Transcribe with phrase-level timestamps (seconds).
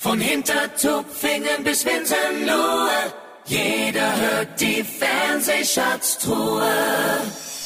[0.00, 3.12] Von Hintertupfingen bis Winsenlohe,
[3.46, 6.70] jeder hört die Fernsehschatztruhe.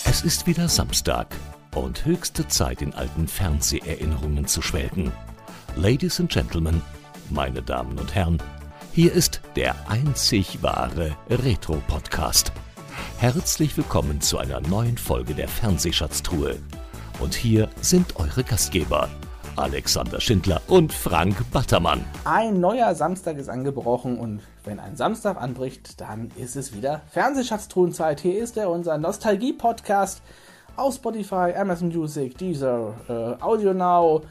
[0.07, 1.27] Es ist wieder Samstag
[1.75, 5.13] und höchste Zeit, in alten Fernseherinnerungen zu schwelgen.
[5.77, 6.81] Ladies and Gentlemen,
[7.29, 8.43] meine Damen und Herren,
[8.95, 12.51] hier ist der einzig wahre Retro-Podcast.
[13.19, 16.59] Herzlich willkommen zu einer neuen Folge der Fernsehschatztruhe.
[17.21, 19.11] Und hier sind eure Gastgeber,
[19.57, 22.05] Alexander Schindler und Frank Battermann.
[22.25, 28.21] Ein neuer Samstag ist angebrochen und wenn ein Samstag anbricht, dann ist es wieder Fernsehschatztruhenzeit.
[28.21, 30.23] Hier ist er, unser Nostalgie-Podcast
[30.77, 34.23] auf Spotify, Amazon Music, Deezer, äh, Audio Now,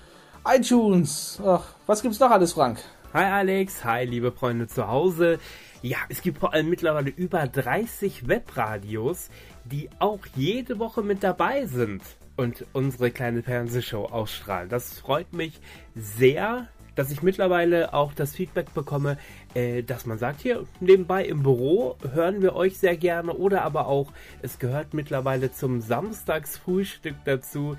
[0.46, 1.40] iTunes.
[1.46, 2.80] Ach, was gibt's noch alles, Frank?
[3.14, 5.38] Hi Alex, hi liebe Freunde zu Hause.
[5.84, 9.30] Ja, es gibt vor allem mittlerweile über 30 Webradios,
[9.66, 12.02] die auch jede Woche mit dabei sind
[12.42, 14.68] und unsere kleine Fernsehshow ausstrahlen.
[14.68, 15.62] Das freut mich
[15.96, 19.18] sehr, dass ich mittlerweile auch das Feedback bekomme,
[19.54, 23.88] äh, dass man sagt, hier nebenbei im Büro hören wir euch sehr gerne oder aber
[23.88, 27.78] auch, es gehört mittlerweile zum Samstagsfrühstück dazu,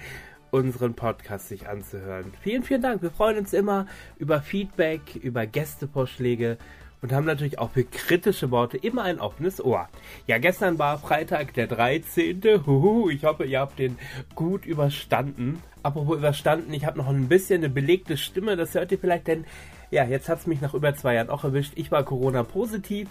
[0.52, 2.32] unseren Podcast sich anzuhören.
[2.42, 3.02] Vielen, vielen Dank.
[3.02, 3.86] Wir freuen uns immer
[4.18, 6.56] über Feedback, über Gästevorschläge
[7.02, 9.88] und haben natürlich auch für kritische Worte immer ein offenes Ohr.
[10.26, 12.40] Ja, gestern war Freitag der 13.
[12.64, 13.98] Huhu, ich hoffe, ihr habt den
[14.34, 15.62] gut überstanden.
[15.82, 19.44] Apropos überstanden, ich habe noch ein bisschen eine belegte Stimme, das hört ihr vielleicht, denn
[19.90, 21.72] ja, jetzt hat es mich nach über zwei Jahren auch erwischt.
[21.74, 23.10] Ich war Corona-positiv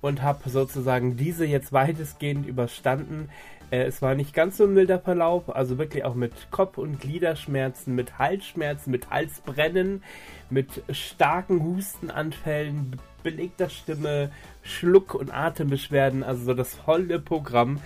[0.00, 3.30] und habe sozusagen diese jetzt weitestgehend überstanden.
[3.70, 7.00] Äh, es war nicht ganz so ein milder Verlauf, also wirklich auch mit Kopf- und
[7.00, 10.02] Gliederschmerzen, mit Halsschmerzen, mit Halsbrennen,
[10.50, 14.30] mit starken Hustenanfällen, belegter Stimme,
[14.62, 17.80] Schluck- und Atembeschwerden, also so das volle Programm.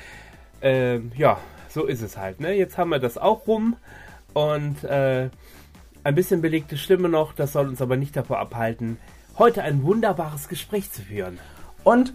[0.60, 2.40] Äh, ja, so ist es halt.
[2.40, 2.52] Ne?
[2.52, 3.76] Jetzt haben wir das auch rum
[4.32, 5.28] und äh,
[6.04, 8.98] ein bisschen belegte Stimme noch, das soll uns aber nicht davor abhalten,
[9.38, 11.38] heute ein wunderbares Gespräch zu führen.
[11.82, 12.14] Und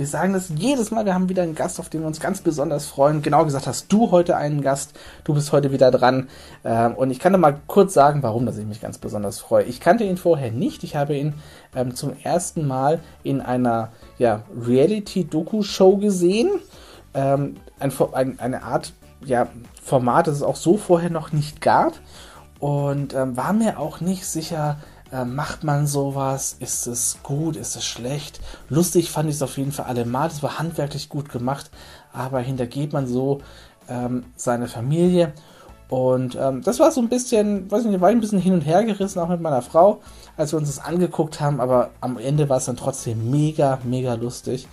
[0.00, 2.40] wir sagen das jedes Mal, wir haben wieder einen Gast, auf den wir uns ganz
[2.40, 3.20] besonders freuen.
[3.20, 4.94] Genau gesagt hast du heute einen Gast,
[5.24, 6.30] du bist heute wieder dran.
[6.64, 9.64] Ähm, und ich kann dir mal kurz sagen, warum dass ich mich ganz besonders freue.
[9.64, 11.34] Ich kannte ihn vorher nicht, ich habe ihn
[11.76, 16.48] ähm, zum ersten Mal in einer ja, Reality-Doku-Show gesehen.
[17.12, 19.48] Ähm, ein, ein, eine Art ja,
[19.82, 21.92] Format, das es auch so vorher noch nicht gab.
[22.58, 24.78] Und ähm, war mir auch nicht sicher,
[25.12, 26.56] äh, macht man sowas?
[26.58, 27.56] Ist es gut?
[27.56, 28.40] Ist es schlecht?
[28.68, 30.28] Lustig fand ich es auf jeden Fall allemal.
[30.28, 31.70] Es war handwerklich gut gemacht,
[32.12, 33.40] aber hintergeht man so
[33.88, 35.32] ähm, seine Familie.
[35.88, 38.84] Und ähm, das war so ein bisschen, weiß nicht, war ein bisschen hin und her
[38.84, 40.00] gerissen, auch mit meiner Frau,
[40.36, 44.14] als wir uns das angeguckt haben, aber am Ende war es dann trotzdem mega, mega
[44.14, 44.68] lustig.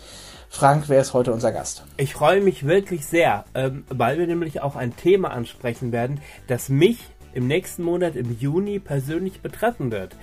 [0.50, 1.84] Frank, wer ist heute unser Gast?
[1.98, 6.70] Ich freue mich wirklich sehr, ähm, weil wir nämlich auch ein Thema ansprechen werden, das
[6.70, 7.00] mich
[7.38, 10.16] im nächsten Monat im Juni persönlich betreffen wird.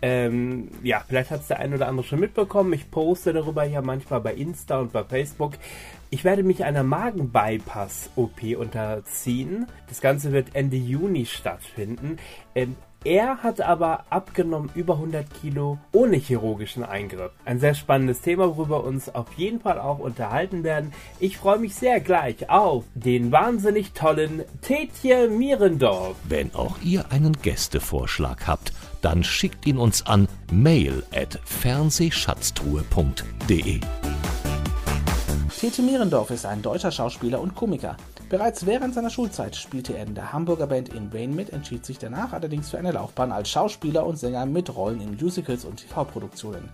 [0.00, 2.72] Ähm, ja, vielleicht hat es der ein oder andere schon mitbekommen.
[2.72, 5.52] Ich poste darüber ja manchmal bei Insta und bei Facebook.
[6.08, 9.66] Ich werde mich einer Magenbypass-OP unterziehen.
[9.88, 12.16] Das Ganze wird Ende Juni stattfinden.
[12.54, 12.74] Ähm,
[13.04, 17.32] er hat aber abgenommen über 100 Kilo ohne chirurgischen Eingriff.
[17.44, 20.92] Ein sehr spannendes Thema, worüber wir uns auf jeden Fall auch unterhalten werden.
[21.20, 26.16] Ich freue mich sehr gleich auf den wahnsinnig tollen Tetje Mierendorf.
[26.24, 33.80] Wenn auch ihr einen Gästevorschlag habt, dann schickt ihn uns an mail at fernsehschatztruhe.de.
[35.58, 37.96] Tete Mierendorf ist ein deutscher Schauspieler und Komiker.
[38.28, 41.98] Bereits während seiner Schulzeit spielte er in der Hamburger Band In Vain mit, entschied sich
[41.98, 46.68] danach allerdings für eine Laufbahn als Schauspieler und Sänger mit Rollen in Musicals und TV-Produktionen.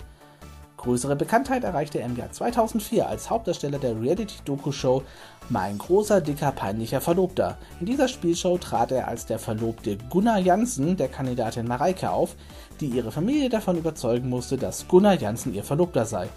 [0.79, 5.03] Größere Bekanntheit erreichte er im Jahr 2004 als Hauptdarsteller der Reality-Doku-Show
[5.49, 7.59] Mein großer, dicker, peinlicher Verlobter.
[7.81, 12.37] In dieser Spielshow trat er als der Verlobte Gunnar Jansen der Kandidatin Mareike auf,
[12.81, 16.29] die ihre Familie davon überzeugen musste, dass Gunnar Jansen ihr Verlobter sei.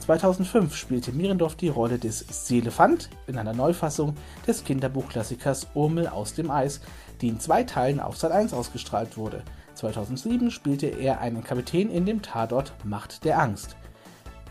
[0.00, 4.16] 2005 spielte Mierendorf die Rolle des Seelefant in einer Neufassung
[4.46, 6.80] des Kinderbuchklassikers Urmel aus dem Eis,
[7.20, 9.42] die in zwei Teilen auf Sat 1 ausgestrahlt wurde.
[9.74, 13.76] 2007 spielte er einen Kapitän in dem Tatort Macht der Angst.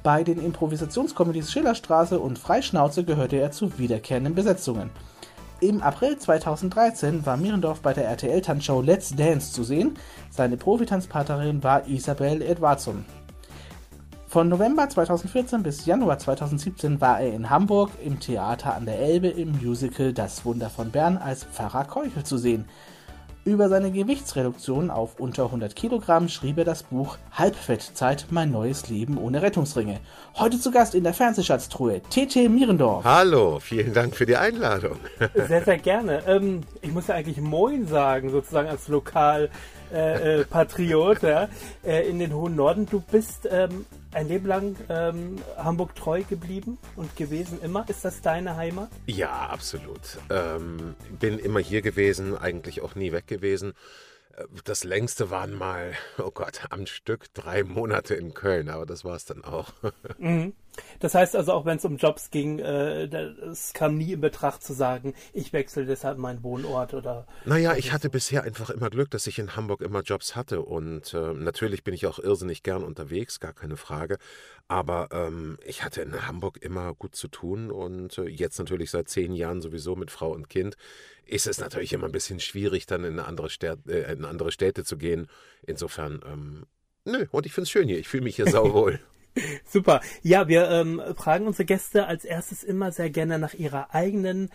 [0.01, 4.91] Bei den Improvisationskomödies Schillerstraße und Freischnauze gehörte er zu wiederkehrenden Besetzungen.
[5.61, 9.95] Im April 2013 war Mierendorf bei der RTL-Tanzshow Let's Dance zu sehen.
[10.29, 13.05] Seine Profitanzpartnerin war Isabel Edwardson.
[14.29, 19.27] Von November 2014 bis Januar 2017 war er in Hamburg im Theater an der Elbe
[19.27, 22.65] im Musical Das Wunder von Bern als Pfarrer Keuchel zu sehen.
[23.43, 29.17] Über seine Gewichtsreduktion auf unter 100 Kilogramm schrieb er das Buch Halbfettzeit, mein neues Leben
[29.17, 29.99] ohne Rettungsringe.
[30.35, 33.03] Heute zu Gast in der Fernsehschatztruhe, TT Mierendorf.
[33.05, 34.97] Hallo, vielen Dank für die Einladung.
[35.33, 36.21] Sehr, sehr gerne.
[36.27, 39.49] Ähm, ich muss ja eigentlich Moin sagen, sozusagen als lokal
[39.91, 41.47] äh, äh, Patriot ja,
[41.83, 42.85] äh, in den hohen Norden.
[42.85, 47.87] Du bist ähm, ein Leben lang ähm, Hamburg treu geblieben und gewesen immer.
[47.87, 48.89] Ist das deine Heimat?
[49.05, 50.17] Ja, absolut.
[50.29, 53.73] Ähm, bin immer hier gewesen, eigentlich auch nie weg gewesen.
[54.35, 59.05] Äh, das längste waren mal, oh Gott, am Stück drei Monate in Köln, aber das
[59.05, 59.73] war es dann auch.
[60.17, 60.53] Mhm.
[60.99, 64.63] Das heißt also, auch wenn es um Jobs ging, äh, es kam nie in Betracht
[64.63, 67.27] zu sagen, ich wechsle deshalb meinen Wohnort oder.
[67.45, 70.61] Naja, ich hatte bisher einfach immer Glück, dass ich in Hamburg immer Jobs hatte.
[70.61, 74.17] Und äh, natürlich bin ich auch irrsinnig gern unterwegs, gar keine Frage.
[74.67, 79.09] Aber ähm, ich hatte in Hamburg immer gut zu tun und äh, jetzt natürlich seit
[79.09, 80.75] zehn Jahren sowieso mit Frau und Kind
[81.29, 84.83] ist es natürlich immer ein bisschen schwierig, dann in andere, Städte, äh, in andere Städte
[84.83, 85.27] zu gehen.
[85.63, 86.65] Insofern, ähm,
[87.05, 87.99] nö, und ich finde es schön hier.
[87.99, 88.99] Ich fühle mich hier sauwohl.
[89.65, 90.01] Super.
[90.21, 94.49] Ja, wir ähm, fragen unsere Gäste als erstes immer sehr gerne nach ihrer eigenen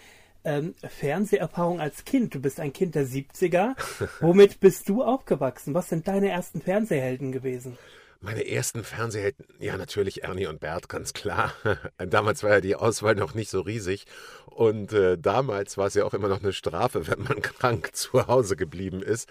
[0.44, 2.34] ähm, Fernseherfahrung als Kind.
[2.34, 3.74] Du bist ein Kind der 70er.
[4.20, 5.74] Womit bist du aufgewachsen?
[5.74, 7.78] Was sind deine ersten Fernsehhelden gewesen?
[8.20, 11.52] Meine ersten Fernsehhelden, ja natürlich Ernie und Bert, ganz klar.
[11.98, 14.06] Damals war ja die Auswahl noch nicht so riesig
[14.54, 18.26] und äh, damals war es ja auch immer noch eine Strafe, wenn man krank zu
[18.28, 19.28] Hause geblieben ist.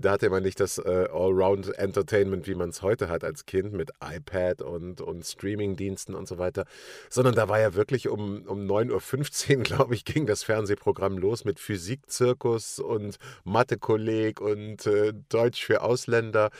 [0.00, 3.90] Da hatte man nicht das äh, Allround-Entertainment, wie man es heute hat als Kind mit
[4.02, 6.64] iPad und, und Streaming-Diensten und so weiter,
[7.10, 11.44] sondern da war ja wirklich um, um 9.15 Uhr, glaube ich, ging das Fernsehprogramm los
[11.44, 16.50] mit Physikzirkus und Mathe-Kolleg und äh, Deutsch für Ausländer.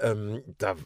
[0.00, 0.76] Ähm, da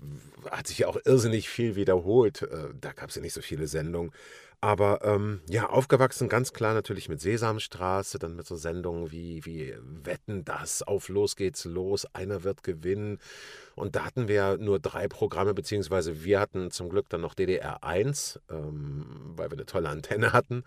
[0.50, 2.42] hat sich ja auch irrsinnig viel wiederholt.
[2.42, 4.12] Äh, da gab es ja nicht so viele Sendungen.
[4.60, 9.72] Aber ähm, ja, aufgewachsen ganz klar natürlich mit Sesamstraße, dann mit so Sendungen wie, wie
[10.02, 13.20] Wetten das, auf Los geht's los, einer wird gewinnen.
[13.76, 17.84] Und da hatten wir nur drei Programme, beziehungsweise wir hatten zum Glück dann noch DDR
[17.84, 19.06] 1, ähm,
[19.37, 20.64] weil wir eine tolle Antenne hatten.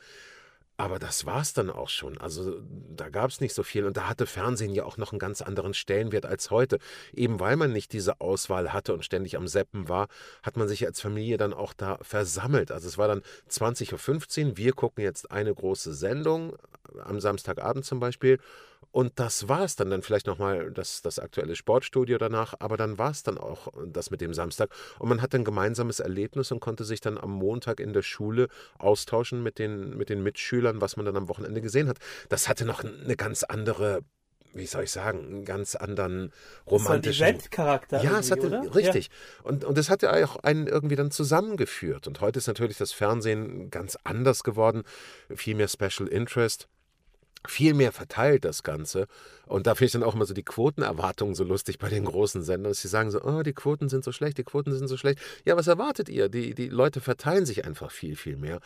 [0.81, 2.17] Aber das war es dann auch schon.
[2.17, 5.19] Also da gab es nicht so viel und da hatte Fernsehen ja auch noch einen
[5.19, 6.79] ganz anderen Stellenwert als heute.
[7.13, 10.07] Eben weil man nicht diese Auswahl hatte und ständig am Seppen war,
[10.41, 12.71] hat man sich als Familie dann auch da versammelt.
[12.71, 16.57] Also es war dann 20.15 Uhr, wir gucken jetzt eine große Sendung,
[17.03, 18.39] am Samstagabend zum Beispiel,
[18.91, 19.89] und das war es dann.
[19.89, 24.11] Dann vielleicht nochmal das, das aktuelle Sportstudio danach, aber dann war es dann auch das
[24.11, 24.69] mit dem Samstag.
[24.99, 28.47] Und man hat ein gemeinsames Erlebnis und konnte sich dann am Montag in der Schule
[28.77, 31.99] austauschen mit den, mit den Mitschülern, was man dann am Wochenende gesehen hat.
[32.29, 34.01] Das hatte noch eine ganz andere
[34.53, 36.33] wie soll ich sagen, einen ganz anderen
[36.69, 38.03] romantischen Eventcharakter.
[38.03, 38.75] Ja, es hatte oder?
[38.75, 39.07] richtig.
[39.07, 39.45] Ja.
[39.45, 42.05] Und und es hat ja auch einen irgendwie dann zusammengeführt.
[42.05, 44.83] Und heute ist natürlich das Fernsehen ganz anders geworden,
[45.33, 46.67] viel mehr Special Interest
[47.47, 49.07] viel mehr verteilt, das Ganze.
[49.45, 52.41] Und da finde ich dann auch immer so die Quotenerwartungen so lustig bei den großen
[52.43, 54.97] Sendern, dass sie sagen so, oh, die Quoten sind so schlecht, die Quoten sind so
[54.97, 55.19] schlecht.
[55.45, 56.29] Ja, was erwartet ihr?
[56.29, 58.59] Die, die Leute verteilen sich einfach viel, viel mehr.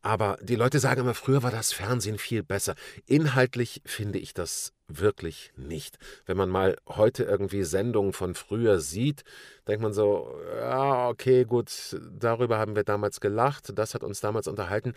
[0.00, 2.74] Aber die Leute sagen immer, früher war das Fernsehen viel besser.
[3.06, 5.98] Inhaltlich finde ich das wirklich nicht.
[6.26, 9.22] Wenn man mal heute irgendwie Sendungen von früher sieht,
[9.68, 14.48] denkt man so, ja, okay, gut, darüber haben wir damals gelacht, das hat uns damals
[14.48, 14.94] unterhalten.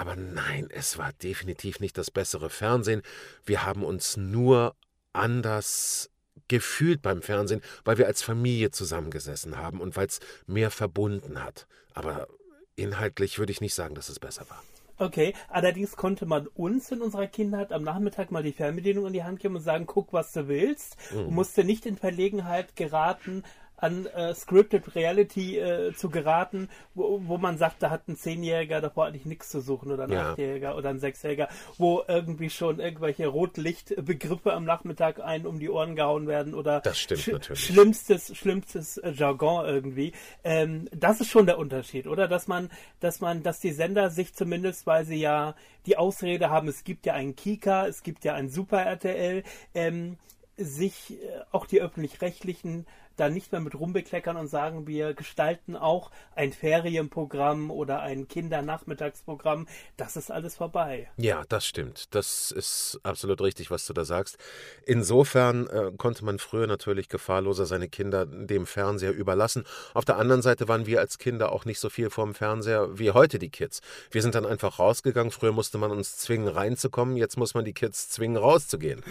[0.00, 3.02] Aber nein, es war definitiv nicht das bessere Fernsehen.
[3.44, 4.74] Wir haben uns nur
[5.12, 6.08] anders
[6.48, 11.66] gefühlt beim Fernsehen, weil wir als Familie zusammengesessen haben und weil es mehr verbunden hat.
[11.92, 12.28] Aber
[12.76, 14.62] inhaltlich würde ich nicht sagen, dass es besser war.
[14.96, 19.24] Okay, allerdings konnte man uns in unserer Kindheit am Nachmittag mal die Fernbedienung in die
[19.24, 20.96] Hand geben und sagen, guck, was du willst.
[21.12, 21.26] Mhm.
[21.26, 23.42] Und musste nicht in Verlegenheit geraten,
[23.80, 28.80] an äh, Scripted Reality äh, zu geraten, wo, wo man sagt, da hat ein Zehnjähriger
[28.80, 30.30] davor eigentlich nichts zu suchen oder ein ja.
[30.30, 35.96] Achtjähriger oder ein Sechsjähriger, wo irgendwie schon irgendwelche Rotlichtbegriffe am Nachmittag einen um die Ohren
[35.96, 37.64] gehauen werden oder das stimmt sch natürlich.
[37.64, 40.12] schlimmstes, schlimmstes äh, Jargon irgendwie.
[40.44, 42.28] Ähm, das ist schon der Unterschied, oder?
[42.28, 42.70] Dass man,
[43.00, 45.54] dass man, dass die Sender sich zumindest, weil sie ja
[45.86, 49.42] die Ausrede haben, es gibt ja einen Kika, es gibt ja ein Super RTL,
[49.74, 50.18] ähm,
[50.56, 52.86] sich äh, auch die öffentlich-rechtlichen
[53.20, 59.68] da nicht mehr mit rumbekleckern und sagen, wir gestalten auch ein Ferienprogramm oder ein Kindernachmittagsprogramm.
[59.96, 61.10] Das ist alles vorbei.
[61.16, 62.14] Ja, das stimmt.
[62.14, 64.38] Das ist absolut richtig, was du da sagst.
[64.86, 69.64] Insofern äh, konnte man früher natürlich gefahrloser seine Kinder dem Fernseher überlassen.
[69.92, 73.10] Auf der anderen Seite waren wir als Kinder auch nicht so viel vorm Fernseher wie
[73.10, 73.82] heute die Kids.
[74.10, 75.30] Wir sind dann einfach rausgegangen.
[75.30, 77.16] Früher musste man uns zwingen reinzukommen.
[77.16, 79.02] Jetzt muss man die Kids zwingen rauszugehen.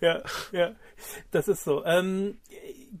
[0.00, 0.22] Ja,
[0.52, 0.72] ja,
[1.30, 1.84] das ist so.
[1.84, 2.38] Ähm,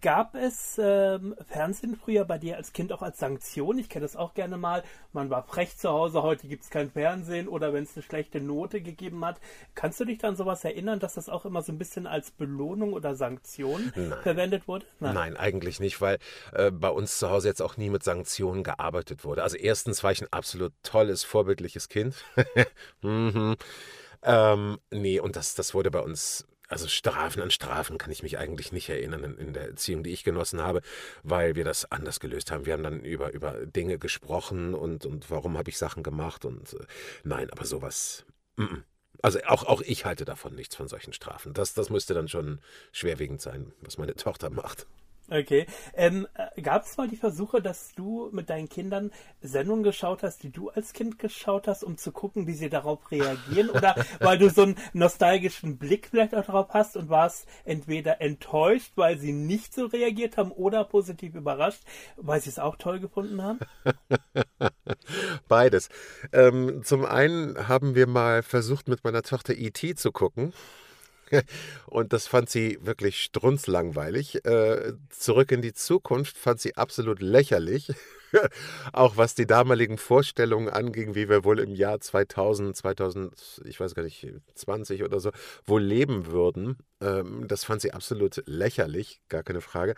[0.00, 3.78] gab es ähm, Fernsehen früher bei dir als Kind auch als Sanktion?
[3.78, 4.82] Ich kenne das auch gerne mal.
[5.12, 8.40] Man war frech zu Hause, heute gibt es kein Fernsehen oder wenn es eine schlechte
[8.40, 9.40] Note gegeben hat.
[9.74, 12.92] Kannst du dich dann sowas erinnern, dass das auch immer so ein bisschen als Belohnung
[12.92, 14.14] oder Sanktion Nein.
[14.22, 14.86] verwendet wurde?
[15.00, 15.14] Nein.
[15.14, 15.36] Nein.
[15.36, 16.18] eigentlich nicht, weil
[16.52, 19.42] äh, bei uns zu Hause jetzt auch nie mit Sanktionen gearbeitet wurde.
[19.42, 22.16] Also erstens war ich ein absolut tolles, vorbildliches Kind.
[23.02, 23.56] mhm.
[24.22, 28.38] ähm, nee, und das, das wurde bei uns also Strafen an Strafen kann ich mich
[28.38, 30.82] eigentlich nicht erinnern in, in, der Erziehung, die ich genossen habe,
[31.22, 32.66] weil wir das anders gelöst haben.
[32.66, 36.74] Wir haben dann über, über Dinge gesprochen und, und warum habe ich Sachen gemacht und
[36.74, 36.86] äh,
[37.24, 38.24] nein, aber sowas.
[38.56, 38.82] Mm -mm.
[39.20, 41.52] Also auch, auch ich halte davon nichts von solchen Strafen.
[41.52, 42.60] Das, das müsste dann schon
[42.92, 44.86] schwerwiegend sein, was meine Tochter macht.
[45.30, 45.66] Okay.
[45.94, 49.10] Ähm, äh, Gab es mal die Versuche, dass du mit deinen Kindern
[49.42, 53.10] Sendungen geschaut hast, die du als Kind geschaut hast, um zu gucken, wie sie darauf
[53.10, 53.68] reagieren?
[53.68, 58.92] Oder weil du so einen nostalgischen Blick vielleicht auch darauf hast und warst entweder enttäuscht,
[58.96, 61.82] weil sie nicht so reagiert haben, oder positiv überrascht,
[62.16, 63.58] weil sie es auch toll gefunden haben?
[65.48, 65.90] Beides.
[66.32, 69.94] Ähm, zum einen haben wir mal versucht, mit meiner Tochter E.T.
[69.94, 70.54] zu gucken.
[71.86, 74.44] Und das fand sie wirklich strunzlangweilig.
[74.44, 77.92] Äh, zurück in die Zukunft fand sie absolut lächerlich.
[78.92, 83.94] Auch was die damaligen Vorstellungen anging, wie wir wohl im Jahr 2000, 2000, ich weiß
[83.94, 85.30] gar nicht, 20 oder so,
[85.64, 86.76] wohl leben würden.
[87.00, 89.94] Ähm, das fand sie absolut lächerlich, gar keine Frage.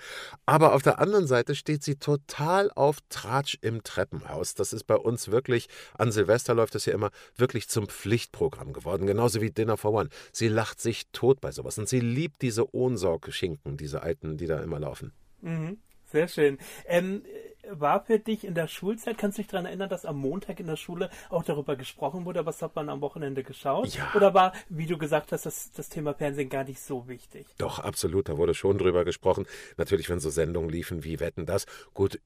[0.47, 4.55] Aber auf der anderen Seite steht sie total auf Tratsch im Treppenhaus.
[4.55, 9.07] Das ist bei uns wirklich, an Silvester läuft das ja immer, wirklich zum Pflichtprogramm geworden,
[9.07, 10.11] genauso wie Dinner for One.
[10.33, 14.61] Sie lacht sich tot bei sowas und sie liebt diese Ohnsorg-Schinken, diese alten, die da
[14.61, 15.13] immer laufen.
[15.41, 15.79] Mhm.
[16.11, 16.59] Sehr schön.
[16.87, 17.23] Ähm,
[17.73, 20.67] war für dich in der Schulzeit, kannst du dich daran erinnern, dass am Montag in
[20.67, 23.89] der Schule auch darüber gesprochen wurde, was hat man am Wochenende geschaut?
[23.95, 24.13] Ja.
[24.15, 27.47] Oder war, wie du gesagt hast, das, das Thema Fernsehen gar nicht so wichtig?
[27.59, 29.47] Doch, absolut, da wurde schon drüber gesprochen.
[29.77, 31.67] Natürlich, wenn so Sendungen liefen wie Wetten das.
[31.95, 32.21] Gut,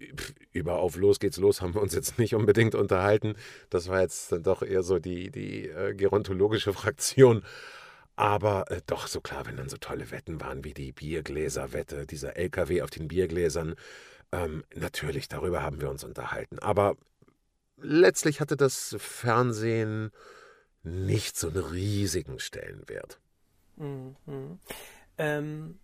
[0.53, 3.35] über Auf Los geht's los haben wir uns jetzt nicht unbedingt unterhalten.
[3.71, 7.43] Das war jetzt dann doch eher so die, die äh, gerontologische Fraktion.
[8.17, 12.37] Aber äh, doch so klar, wenn dann so tolle Wetten waren wie die Biergläserwette, dieser
[12.37, 13.75] LKW auf den Biergläsern,
[14.35, 16.59] ähm, natürlich, darüber haben wir uns unterhalten.
[16.59, 16.97] Aber
[17.77, 20.11] letztlich hatte das Fernsehen
[20.83, 23.21] nicht so einen riesigen Stellenwert.
[23.77, 24.59] Mhm.
[25.19, 25.79] Ähm,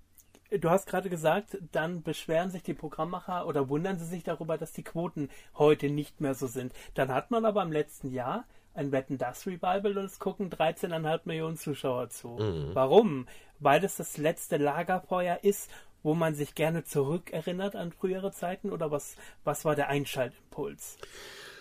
[0.51, 4.73] du hast gerade gesagt, dann beschweren sich die Programmmacher oder wundern sie sich darüber, dass
[4.73, 6.73] die Quoten heute nicht mehr so sind.
[6.95, 11.21] Dann hat man aber im letzten Jahr ein Wetten das Revival und es gucken 13,5
[11.25, 12.29] Millionen Zuschauer zu.
[12.29, 12.71] Mhm.
[12.75, 13.27] Warum?
[13.59, 15.71] Weil es das letzte Lagerfeuer ist
[16.03, 20.99] wo man sich gerne zurückerinnert an frühere Zeiten oder was, was war der Einschaltimpuls?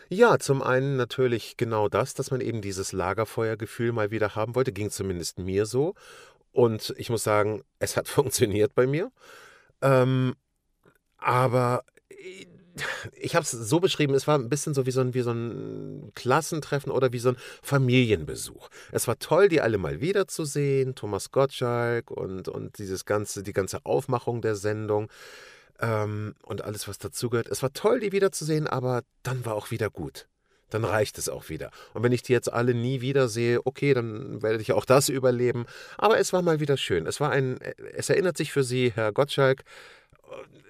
[0.09, 4.71] Ja, zum einen natürlich genau das, dass man eben dieses Lagerfeuergefühl mal wieder haben wollte,
[4.71, 5.93] ging zumindest mir so.
[6.51, 9.11] Und ich muss sagen, es hat funktioniert bei mir.
[9.81, 10.35] Ähm,
[11.17, 11.83] aber
[13.13, 15.31] ich habe es so beschrieben, es war ein bisschen so wie so, ein, wie so
[15.31, 18.69] ein Klassentreffen oder wie so ein Familienbesuch.
[18.91, 23.85] Es war toll, die alle mal wiederzusehen, Thomas Gottschalk und, und dieses ganze, die ganze
[23.85, 25.09] Aufmachung der Sendung
[25.79, 27.47] ähm, und alles, was dazugehört.
[27.47, 30.27] Es war toll, die wiederzusehen, aber dann war auch wieder gut.
[30.69, 31.71] Dann reicht es auch wieder.
[31.93, 35.65] Und wenn ich die jetzt alle nie wiedersehe, okay, dann werde ich auch das überleben.
[35.97, 37.07] Aber es war mal wieder schön.
[37.07, 37.59] Es war ein,
[37.95, 39.63] es erinnert sich für Sie, Herr Gottschalk,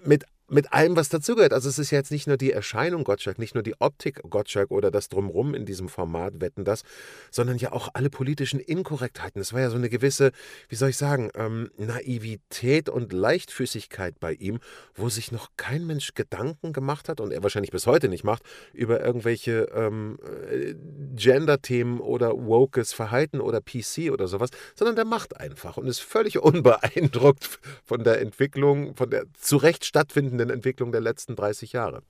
[0.03, 1.53] mit mit allem, was dazugehört.
[1.53, 4.91] Also es ist jetzt nicht nur die Erscheinung Gottschalk, nicht nur die Optik Gottschalk oder
[4.91, 6.83] das Drumrum in diesem Format, wetten das,
[7.31, 9.41] sondern ja auch alle politischen Inkorrektheiten.
[9.41, 10.31] Es war ja so eine gewisse,
[10.67, 14.59] wie soll ich sagen, ähm, Naivität und Leichtfüßigkeit bei ihm,
[14.95, 18.43] wo sich noch kein Mensch Gedanken gemacht hat und er wahrscheinlich bis heute nicht macht,
[18.73, 20.17] über irgendwelche ähm,
[20.51, 20.73] äh,
[21.15, 26.39] Gender-Themen oder wokes Verhalten oder PC oder sowas, sondern der macht einfach und ist völlig
[26.39, 32.03] unbeeindruckt von der Entwicklung, von der zu Recht stattfindenden beschleunigenden Entwicklung der letzten 30 Jahre.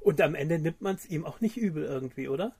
[0.00, 2.54] Und am Ende nimmt man es ihm auch nicht übel irgendwie, oder?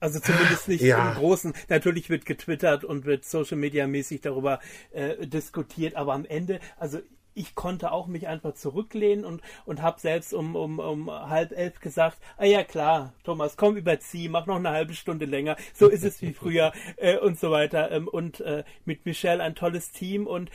[0.00, 1.10] Also zumindest nicht ja.
[1.10, 1.52] im Großen.
[1.68, 4.60] Natürlich wird getwittert und wird Social Media mäßig darüber
[4.90, 6.98] äh, diskutiert, aber am Ende, also
[7.34, 11.80] ich konnte auch mich einfach zurücklehnen und, und habe selbst um, um, um halb elf
[11.80, 16.04] gesagt, ah ja klar, Thomas, komm überzieh, mach noch eine halbe Stunde länger, so ist
[16.04, 17.90] es wie früher äh, und so weiter.
[17.90, 20.50] Ähm, und äh, mit Michelle ein tolles Team und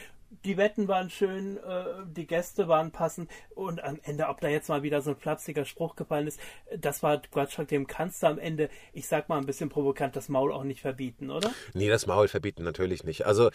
[0.45, 4.69] die Wetten waren schön, äh, die Gäste waren passend und am Ende, ob da jetzt
[4.69, 6.39] mal wieder so ein flapsiger Spruch gefallen ist,
[6.75, 10.29] das war Gottschalk, dem kannst du am Ende, ich sag mal ein bisschen provokant, das
[10.29, 11.51] Maul auch nicht verbieten, oder?
[11.73, 13.25] Nee, das Maul verbieten natürlich nicht.
[13.25, 13.49] Also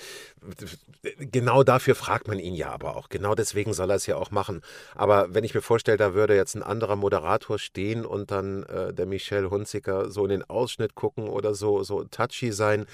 [1.19, 3.09] genau dafür fragt man ihn ja aber auch.
[3.09, 4.63] Genau deswegen soll er es ja auch machen.
[4.95, 8.93] Aber wenn ich mir vorstelle, da würde jetzt ein anderer Moderator stehen und dann äh,
[8.93, 12.87] der Michel Hunziker so in den Ausschnitt gucken oder so, so touchy sein,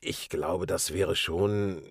[0.00, 1.82] ich glaube, das wäre schon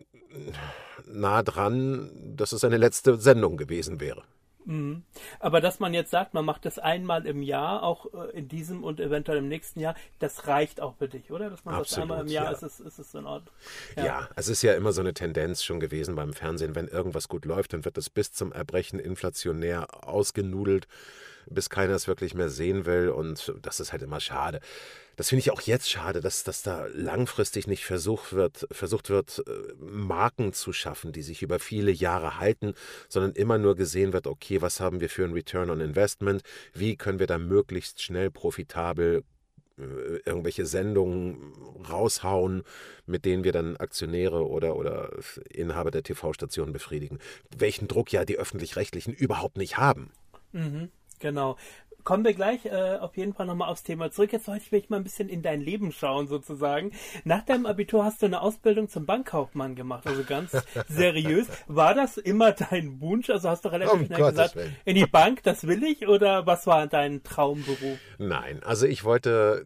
[1.06, 4.24] nah dran, dass es eine letzte Sendung gewesen wäre.
[4.68, 5.04] Mhm.
[5.40, 8.84] Aber dass man jetzt sagt, man macht das einmal im Jahr, auch äh, in diesem
[8.84, 11.50] und eventuell im nächsten Jahr, das reicht auch für dich, oder?
[11.50, 12.52] Dass man Absolut, das einmal im Jahr ja.
[12.52, 13.54] ist, es, ist es in Ordnung.
[13.96, 14.06] Ja.
[14.06, 17.46] ja, es ist ja immer so eine Tendenz schon gewesen beim Fernsehen, wenn irgendwas gut
[17.46, 20.88] läuft, dann wird das bis zum Erbrechen inflationär ausgenudelt.
[21.50, 23.10] Bis keiner es wirklich mehr sehen will.
[23.10, 24.60] Und das ist halt immer schade.
[25.16, 29.44] Das finde ich auch jetzt schade, dass, dass da langfristig nicht versucht wird, versucht wird,
[29.48, 32.76] äh, Marken zu schaffen, die sich über viele Jahre halten,
[33.10, 36.44] sondern immer nur gesehen wird, okay, was haben wir für ein Return on Investment?
[36.74, 39.24] Wie können wir da möglichst schnell profitabel
[39.80, 41.54] äh, irgendwelche Sendungen
[41.88, 42.64] raushauen,
[43.06, 45.12] mit denen wir dann Aktionäre oder, oder
[45.50, 47.20] Inhaber der TV-Stationen befriedigen.
[47.56, 50.12] Welchen Druck ja die öffentlich-rechtlichen überhaupt nicht haben.
[50.52, 50.90] Mhm,
[51.20, 51.58] genau
[52.08, 54.32] kommen wir gleich äh, auf jeden Fall nochmal aufs Thema zurück.
[54.32, 56.94] Jetzt wollte ich mich mal ein bisschen in dein Leben schauen, sozusagen.
[57.26, 60.52] Nach deinem Abitur hast du eine Ausbildung zum Bankkaufmann gemacht, also ganz
[60.88, 61.48] seriös.
[61.68, 63.30] War das immer dein Wunsch?
[63.30, 64.76] Also hast du relativ oh, schnell Gottes gesagt, Willen.
[64.86, 66.08] in die Bank, das will ich?
[66.08, 68.00] Oder was war dein Traumberuf?
[68.20, 69.66] Nein, also ich wollte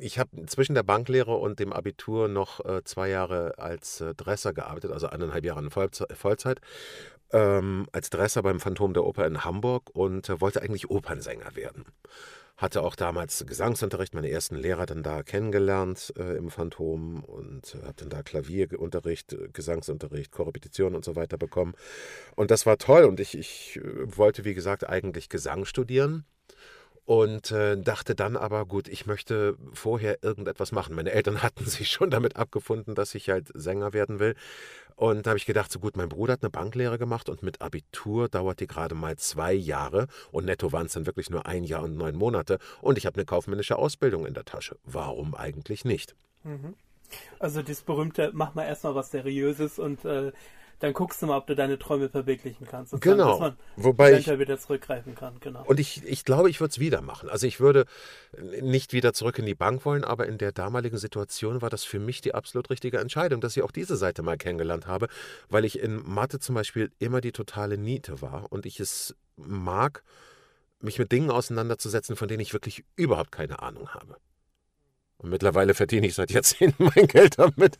[0.00, 4.52] ich habe zwischen der Banklehre und dem Abitur noch äh, zwei Jahre als äh, Dresser
[4.52, 6.60] gearbeitet, also eineinhalb Jahre in Vollzeit
[7.32, 11.84] ähm, als Dresser beim Phantom der Oper in Hamburg und äh, wollte eigentlich Opernsänger werden.
[12.56, 17.84] Hatte auch damals Gesangsunterricht, meine ersten Lehrer dann da kennengelernt äh, im Phantom und äh,
[17.84, 21.74] habe dann da Klavierunterricht, äh, Gesangsunterricht, Korrepetition und so weiter bekommen.
[22.34, 26.24] Und das war toll und ich, ich äh, wollte, wie gesagt, eigentlich Gesang studieren
[27.08, 30.94] und äh, dachte dann aber, gut, ich möchte vorher irgendetwas machen.
[30.94, 34.34] Meine Eltern hatten sich schon damit abgefunden, dass ich halt Sänger werden will.
[34.94, 37.62] Und da habe ich gedacht, so gut, mein Bruder hat eine Banklehre gemacht und mit
[37.62, 41.64] Abitur dauert die gerade mal zwei Jahre und netto waren es dann wirklich nur ein
[41.64, 44.76] Jahr und neun Monate und ich habe eine kaufmännische Ausbildung in der Tasche.
[44.84, 46.14] Warum eigentlich nicht?
[46.44, 46.74] Mhm.
[47.38, 50.32] Also das berühmte, mach mal erstmal was Seriöses und äh,
[50.80, 52.92] dann guckst du mal, ob du deine Träume verwirklichen kannst.
[52.92, 53.16] Und genau.
[53.16, 55.40] Dann, dass man Wobei ich wieder zurückgreifen kann.
[55.40, 55.64] Genau.
[55.64, 57.28] Und ich, ich glaube, ich würde es wieder machen.
[57.28, 57.86] Also ich würde
[58.60, 61.98] nicht wieder zurück in die Bank wollen, aber in der damaligen Situation war das für
[61.98, 65.08] mich die absolut richtige Entscheidung, dass ich auch diese Seite mal kennengelernt habe,
[65.48, 70.02] weil ich in Mathe zum Beispiel immer die totale Niete war und ich es mag,
[70.80, 74.16] mich mit Dingen auseinanderzusetzen, von denen ich wirklich überhaupt keine Ahnung habe.
[75.20, 77.78] Und mittlerweile verdiene ich seit Jahrzehnten mein Geld damit.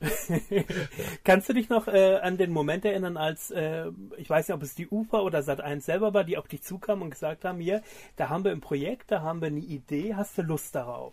[1.24, 4.62] Kannst du dich noch äh, an den Moment erinnern, als, äh, ich weiß nicht, ob
[4.62, 7.82] es die UFA oder Sat1 selber war, die auf dich zukamen und gesagt haben, hier,
[8.14, 11.12] da haben wir ein Projekt, da haben wir eine Idee, hast du Lust darauf?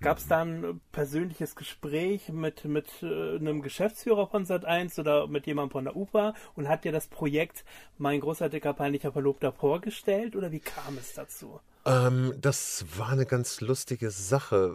[0.00, 5.46] Gab es da ein persönliches Gespräch mit, mit äh, einem Geschäftsführer von Sat1 oder mit
[5.46, 7.64] jemandem von der UFA und hat dir das Projekt
[7.96, 11.58] Mein großartiger peinlicher Verlobter vorgestellt oder wie kam es dazu?
[11.86, 14.74] Ähm, das war eine ganz lustige Sache.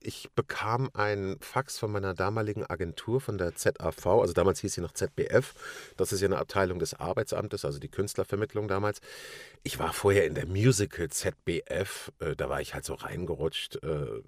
[0.00, 4.80] Ich bekam ein Fax von meiner damaligen Agentur, von der ZAV, also damals hieß sie
[4.80, 5.54] noch ZBF.
[5.96, 9.00] Das ist ja eine Abteilung des Arbeitsamtes, also die Künstlervermittlung damals.
[9.62, 13.76] Ich war vorher in der Musical ZBF, äh, da war ich halt so reingerutscht.
[13.84, 14.22] Äh,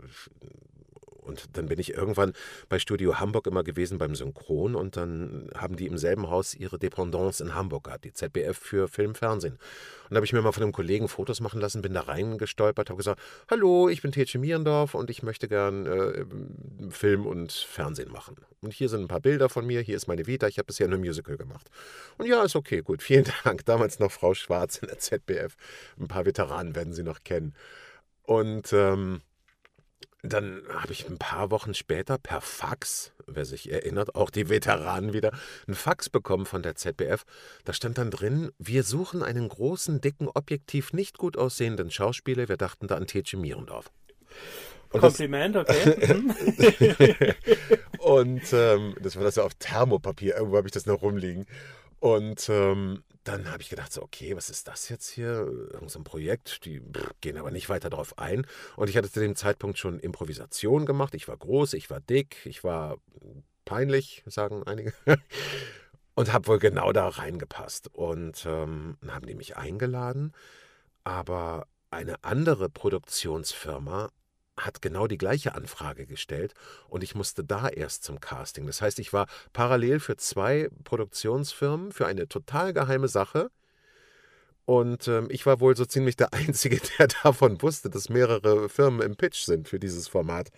[1.31, 2.33] und dann bin ich irgendwann
[2.69, 6.79] bei Studio Hamburg immer gewesen beim Synchron und dann haben die im selben Haus ihre
[6.79, 9.55] Dependance in Hamburg gehabt, die ZBF für Film, Fernsehen.
[9.55, 12.91] Und da habe ich mir mal von einem Kollegen Fotos machen lassen, bin da reingestolpert,
[12.91, 16.25] habe gesagt, hallo, ich bin Tetsche Mierendorf und ich möchte gern äh,
[16.91, 18.37] Film und Fernsehen machen.
[18.61, 20.89] Und hier sind ein paar Bilder von mir, hier ist meine Vita, ich habe bisher
[20.89, 21.71] nur Musical gemacht.
[22.19, 23.65] Und ja, ist okay, gut, vielen Dank.
[23.65, 25.55] Damals noch Frau Schwarz in der ZBF.
[25.99, 27.55] Ein paar Veteranen werden Sie noch kennen.
[28.25, 29.23] Und ähm,
[30.23, 35.13] dann habe ich ein paar Wochen später per Fax, wer sich erinnert, auch die Veteranen
[35.13, 35.33] wieder,
[35.67, 37.25] ein Fax bekommen von der ZBF.
[37.65, 42.49] Da stand dann drin, wir suchen einen großen, dicken, objektiv nicht gut aussehenden Schauspieler.
[42.49, 43.91] Wir dachten da an Tetsche Mierendorf.
[44.93, 47.35] Und Kompliment, das, okay.
[48.01, 51.47] und ähm, das war das so auf Thermopapier, irgendwo habe ich das noch rumliegen.
[52.01, 55.47] Und ähm, dann habe ich gedacht, so, okay, was ist das jetzt hier?
[55.73, 56.81] Irgend so ein Projekt, die
[57.21, 58.47] gehen aber nicht weiter darauf ein.
[58.77, 61.15] Und ich hatte zu dem Zeitpunkt schon Improvisation gemacht.
[61.15, 62.97] Ich war groß, ich war dick, ich war
[63.65, 64.95] peinlich, sagen einige.
[66.15, 67.89] Und habe wohl genau da reingepasst.
[67.95, 70.33] Und ähm, haben die mich eingeladen.
[71.05, 74.11] Aber eine andere Produktionsfirma
[74.65, 76.55] hat genau die gleiche Anfrage gestellt
[76.89, 78.67] und ich musste da erst zum Casting.
[78.67, 83.51] Das heißt, ich war parallel für zwei Produktionsfirmen für eine total geheime Sache.
[84.67, 89.03] Und ähm, ich war wohl so ziemlich der Einzige, der davon wusste, dass mehrere Firmen
[89.03, 90.51] im Pitch sind für dieses Format.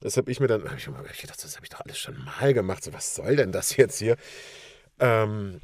[0.00, 2.22] Das habe ich mir dann, hab ich, ich gedacht, das habe ich doch alles schon
[2.24, 2.84] mal gemacht.
[2.84, 4.16] So, was soll denn das jetzt hier?
[5.00, 5.60] Ähm,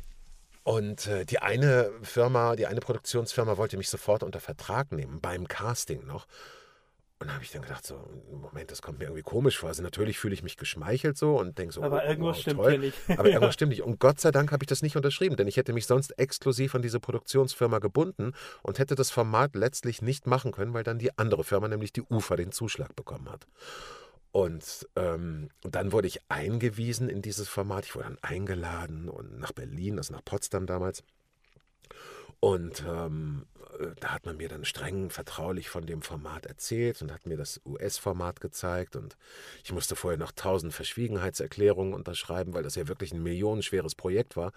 [0.64, 5.48] und äh, die eine Firma, die eine Produktionsfirma wollte mich sofort unter Vertrag nehmen, beim
[5.48, 6.26] Casting noch.
[7.22, 9.68] Und habe ich dann gedacht, so, Moment, das kommt mir irgendwie komisch vor.
[9.68, 12.60] Also natürlich fühle ich mich geschmeichelt so und denke so, aber oh, irgendwas oh, stimmt
[12.60, 12.70] toll.
[12.72, 12.98] hier nicht.
[13.18, 13.82] Aber irgendwas stimmt nicht.
[13.82, 16.74] Und Gott sei Dank habe ich das nicht unterschrieben, denn ich hätte mich sonst exklusiv
[16.74, 18.32] an diese Produktionsfirma gebunden
[18.62, 22.02] und hätte das Format letztlich nicht machen können, weil dann die andere Firma, nämlich die
[22.02, 23.46] UFA, den Zuschlag bekommen hat.
[24.32, 27.84] Und ähm, dann wurde ich eingewiesen in dieses Format.
[27.84, 31.04] Ich wurde dann eingeladen und nach Berlin, also nach Potsdam damals.
[32.40, 33.61] Und ähm, äh,
[34.00, 37.60] da hat man mir dann streng vertraulich von dem Format erzählt und hat mir das
[37.64, 38.96] US-Format gezeigt.
[38.96, 39.16] Und
[39.64, 44.52] ich musste vorher noch tausend Verschwiegenheitserklärungen unterschreiben, weil das ja wirklich ein millionenschweres Projekt war.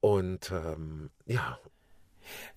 [0.00, 1.58] Und ähm, ja,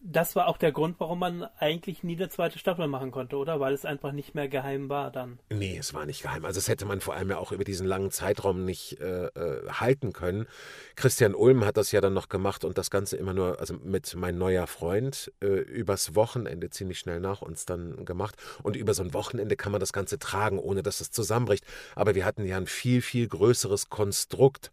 [0.02, 3.60] das war auch der Grund, warum man eigentlich nie eine zweite Staffel machen konnte, oder?
[3.60, 5.40] Weil es einfach nicht mehr geheim war dann.
[5.50, 6.46] Nee, es war nicht geheim.
[6.46, 9.70] Also es hätte man vor allem ja auch über diesen langen Zeitraum nicht äh, äh,
[9.70, 10.48] halten können.
[10.96, 14.16] Christian Ulm hat das ja dann noch gemacht und das Ganze immer nur, also mit
[14.16, 18.36] mein neuer Freund, äh, übers Wochenende ziemlich schnell nach uns dann gemacht.
[18.64, 21.66] Und über so ein Wochenende kann man das Ganze tragen, ohne dass es zusammenbricht.
[21.96, 24.72] Aber wir hatten ja ein viel, viel größeres Konstrukt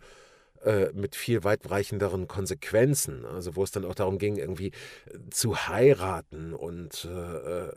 [0.93, 3.25] mit viel weitreichenderen Konsequenzen.
[3.25, 7.73] Also wo es dann auch darum ging, irgendwie äh, zu heiraten und äh, äh,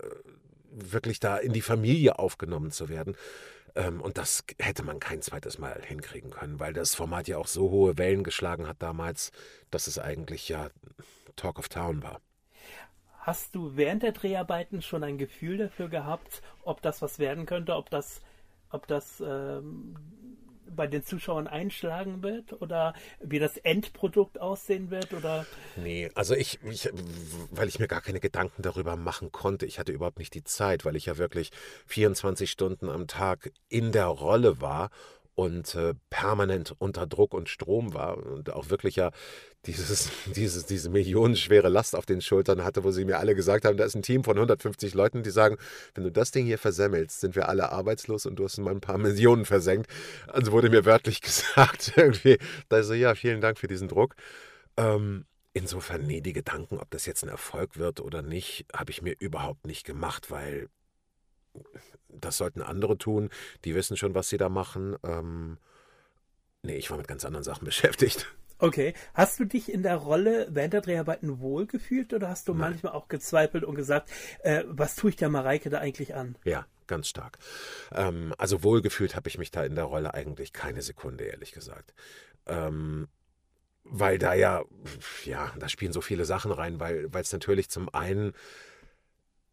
[0.71, 3.15] wirklich da in die Familie aufgenommen zu werden.
[3.75, 7.47] Ähm, und das hätte man kein zweites Mal hinkriegen können, weil das Format ja auch
[7.47, 9.31] so hohe Wellen geschlagen hat damals,
[9.71, 10.69] dass es eigentlich ja
[11.35, 12.21] Talk of Town war.
[13.19, 17.75] Hast du während der Dreharbeiten schon ein Gefühl dafür gehabt, ob das was werden könnte,
[17.75, 18.21] ob das,
[18.69, 19.95] ob das ähm,
[20.75, 25.45] bei den Zuschauern einschlagen wird oder wie das Endprodukt aussehen wird oder?
[25.75, 26.89] Nee also ich, ich
[27.51, 29.65] weil ich mir gar keine Gedanken darüber machen konnte.
[29.65, 31.51] Ich hatte überhaupt nicht die Zeit weil ich ja wirklich
[31.87, 34.89] 24 Stunden am Tag in der Rolle war
[35.35, 39.11] und äh, permanent unter Druck und Strom war und auch wirklich ja
[39.65, 43.77] dieses, dieses, diese millionenschwere Last auf den Schultern hatte, wo sie mir alle gesagt haben,
[43.77, 45.57] da ist ein Team von 150 Leuten, die sagen,
[45.93, 48.81] wenn du das Ding hier versemmelst, sind wir alle arbeitslos und du hast mal ein
[48.81, 49.91] paar Millionen versenkt.
[50.27, 52.37] Also wurde mir wörtlich gesagt, irgendwie,
[52.69, 54.15] da so, ja, vielen Dank für diesen Druck.
[54.77, 59.01] Ähm, insofern, nee, die Gedanken, ob das jetzt ein Erfolg wird oder nicht, habe ich
[59.01, 60.69] mir überhaupt nicht gemacht, weil
[62.09, 63.29] das sollten andere tun,
[63.63, 64.95] die wissen schon, was sie da machen.
[65.03, 65.57] Ähm,
[66.63, 68.27] nee, ich war mit ganz anderen Sachen beschäftigt.
[68.57, 68.93] Okay.
[69.13, 72.71] Hast du dich in der Rolle während der Dreharbeiten wohlgefühlt oder hast du Nein.
[72.71, 74.09] manchmal auch gezweifelt und gesagt,
[74.43, 76.37] äh, was tue ich der Mareike da eigentlich an?
[76.45, 77.37] Ja, ganz stark.
[77.91, 81.93] Ähm, also wohlgefühlt habe ich mich da in der Rolle eigentlich keine Sekunde, ehrlich gesagt.
[82.45, 83.09] Ähm,
[83.83, 84.63] weil da ja,
[85.25, 88.33] ja, da spielen so viele Sachen rein, weil es natürlich zum einen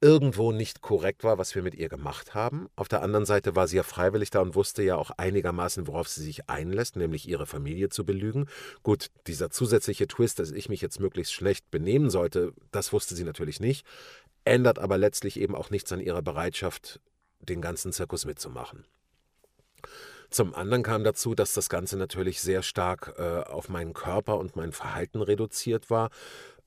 [0.03, 2.69] irgendwo nicht korrekt war, was wir mit ihr gemacht haben.
[2.75, 6.09] Auf der anderen Seite war sie ja freiwillig da und wusste ja auch einigermaßen, worauf
[6.09, 8.49] sie sich einlässt, nämlich ihre Familie zu belügen.
[8.83, 13.25] Gut, dieser zusätzliche Twist, dass ich mich jetzt möglichst schlecht benehmen sollte, das wusste sie
[13.25, 13.87] natürlich nicht,
[14.45, 17.01] ändert aber letztlich eben auch nichts an ihrer Bereitschaft,
[17.38, 18.85] den ganzen Zirkus mitzumachen.
[20.33, 24.57] Zum anderen kam dazu, dass das Ganze natürlich sehr stark äh, auf meinen Körper und
[24.57, 26.09] mein Verhalten reduziert war.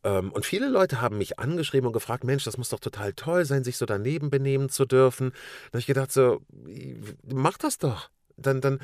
[0.06, 3.44] Ähm, und viele Leute haben mich angeschrieben und gefragt, Mensch, das muss doch total toll
[3.44, 5.32] sein, sich so daneben benehmen zu dürfen.
[5.32, 6.41] Da habe ich gedacht, so,
[7.28, 8.10] mach das doch.
[8.38, 8.80] Dann, dann,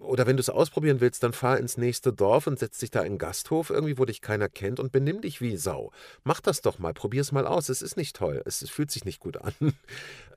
[0.00, 3.00] oder wenn du es ausprobieren willst, dann fahr ins nächste Dorf und setz dich da
[3.00, 5.90] in einen Gasthof, irgendwie, wo dich keiner kennt und benimm dich wie Sau.
[6.22, 7.68] Mach das doch mal, probier es mal aus.
[7.68, 9.52] Es ist nicht toll, es, fühlt sich nicht gut an.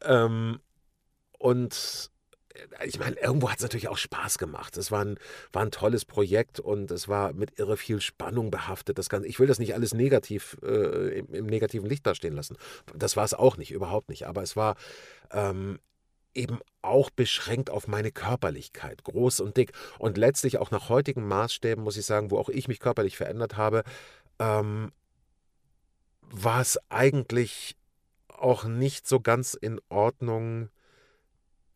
[0.02, 0.60] ähm,
[1.38, 2.10] und
[2.86, 4.78] ich meine, irgendwo hat es natürlich auch Spaß gemacht.
[4.78, 5.17] Es war ein,
[5.52, 8.98] war ein tolles Projekt und es war mit irre viel Spannung behaftet.
[8.98, 12.58] Das Ganze, ich will das nicht alles negativ äh, im, im, negativen Licht dastehen lassen.
[12.96, 14.28] Das war es auch nicht, überhaupt nicht.
[14.28, 14.76] Aber es war
[15.32, 15.80] ähm,
[16.34, 19.72] eben auch beschränkt auf meine Körperlichkeit, groß und dick.
[20.00, 23.58] Und letztlich auch nach heutigen Maßstäben, muss ich sagen, wo auch ich mich körperlich verändert
[23.58, 23.84] habe,
[24.39, 24.91] ähm,
[26.22, 27.76] war es eigentlich
[28.28, 30.70] auch nicht so ganz in Ordnung,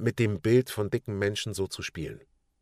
[0.01, 2.21] mit dem Bild von dicken Menschen so zu spielen.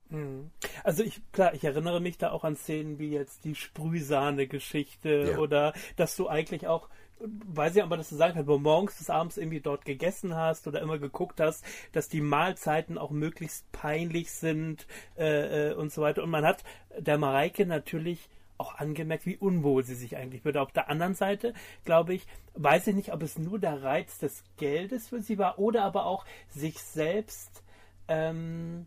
[0.09, 0.49] Hm.
[0.83, 5.37] Also ich, klar, ich erinnere mich da auch an Szenen wie jetzt die Sprühsahne-Geschichte ja.
[5.37, 9.09] oder dass du eigentlich auch, weiß ich aber, dass du sagen kannst, wo morgens bis
[9.09, 14.31] abends irgendwie dort gegessen hast oder immer geguckt hast, dass die Mahlzeiten auch möglichst peinlich
[14.31, 16.23] sind äh, äh und so weiter.
[16.23, 16.63] Und man hat
[16.97, 20.61] der Mareike natürlich auch angemerkt, wie unwohl sie sich eigentlich würde.
[20.61, 21.53] Auf der anderen Seite,
[21.85, 25.59] glaube ich, weiß ich nicht, ob es nur der Reiz des Geldes für sie war
[25.59, 27.63] oder aber auch sich selbst
[28.07, 28.85] ähm,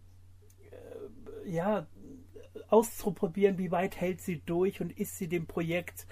[0.70, 1.86] äh, ja
[2.68, 6.06] auszuprobieren, wie weit hält sie durch und ist sie dem Projekt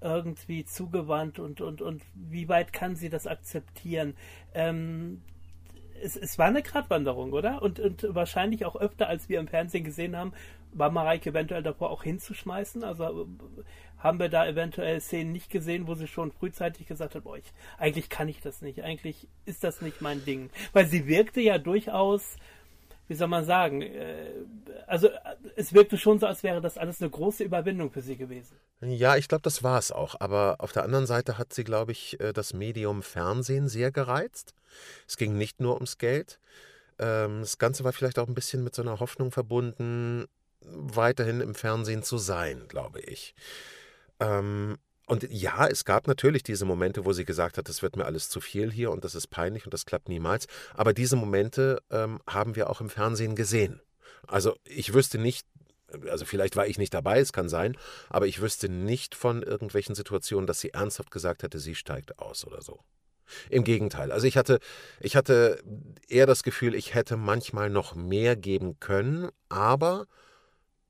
[0.00, 4.14] irgendwie zugewandt und, und, und wie weit kann sie das akzeptieren.
[4.54, 5.22] Ähm,
[6.02, 7.62] es, es war eine Gratwanderung, oder?
[7.62, 10.32] Und, und wahrscheinlich auch öfter, als wir im Fernsehen gesehen haben,
[10.78, 12.84] war Mareike eventuell davor auch hinzuschmeißen.
[12.84, 13.28] Also
[13.98, 17.52] haben wir da eventuell Szenen nicht gesehen, wo sie schon frühzeitig gesagt hat, boah, ich,
[17.78, 20.50] eigentlich kann ich das nicht, eigentlich ist das nicht mein Ding.
[20.72, 22.36] Weil sie wirkte ja durchaus,
[23.08, 24.32] wie soll man sagen, äh,
[24.86, 25.08] also
[25.56, 28.56] es wirkte schon so, als wäre das alles eine große Überwindung für sie gewesen.
[28.80, 30.16] Ja, ich glaube, das war es auch.
[30.20, 34.54] Aber auf der anderen Seite hat sie, glaube ich, äh, das Medium Fernsehen sehr gereizt.
[35.08, 36.38] Es ging nicht nur ums Geld.
[36.98, 40.26] Ähm, das Ganze war vielleicht auch ein bisschen mit so einer Hoffnung verbunden,
[40.66, 43.34] weiterhin im Fernsehen zu sein, glaube ich.
[44.20, 48.06] Ähm, und ja, es gab natürlich diese Momente, wo sie gesagt hat, das wird mir
[48.06, 50.48] alles zu viel hier und das ist peinlich und das klappt niemals.
[50.74, 53.80] Aber diese Momente ähm, haben wir auch im Fernsehen gesehen.
[54.26, 55.46] Also ich wüsste nicht,
[56.08, 57.76] also vielleicht war ich nicht dabei, es kann sein,
[58.08, 62.44] aber ich wüsste nicht von irgendwelchen Situationen, dass sie ernsthaft gesagt hätte, sie steigt aus
[62.44, 62.80] oder so.
[63.48, 64.10] Im Gegenteil.
[64.10, 64.58] Also ich hatte,
[65.00, 65.62] ich hatte
[66.08, 70.06] eher das Gefühl, ich hätte manchmal noch mehr geben können, aber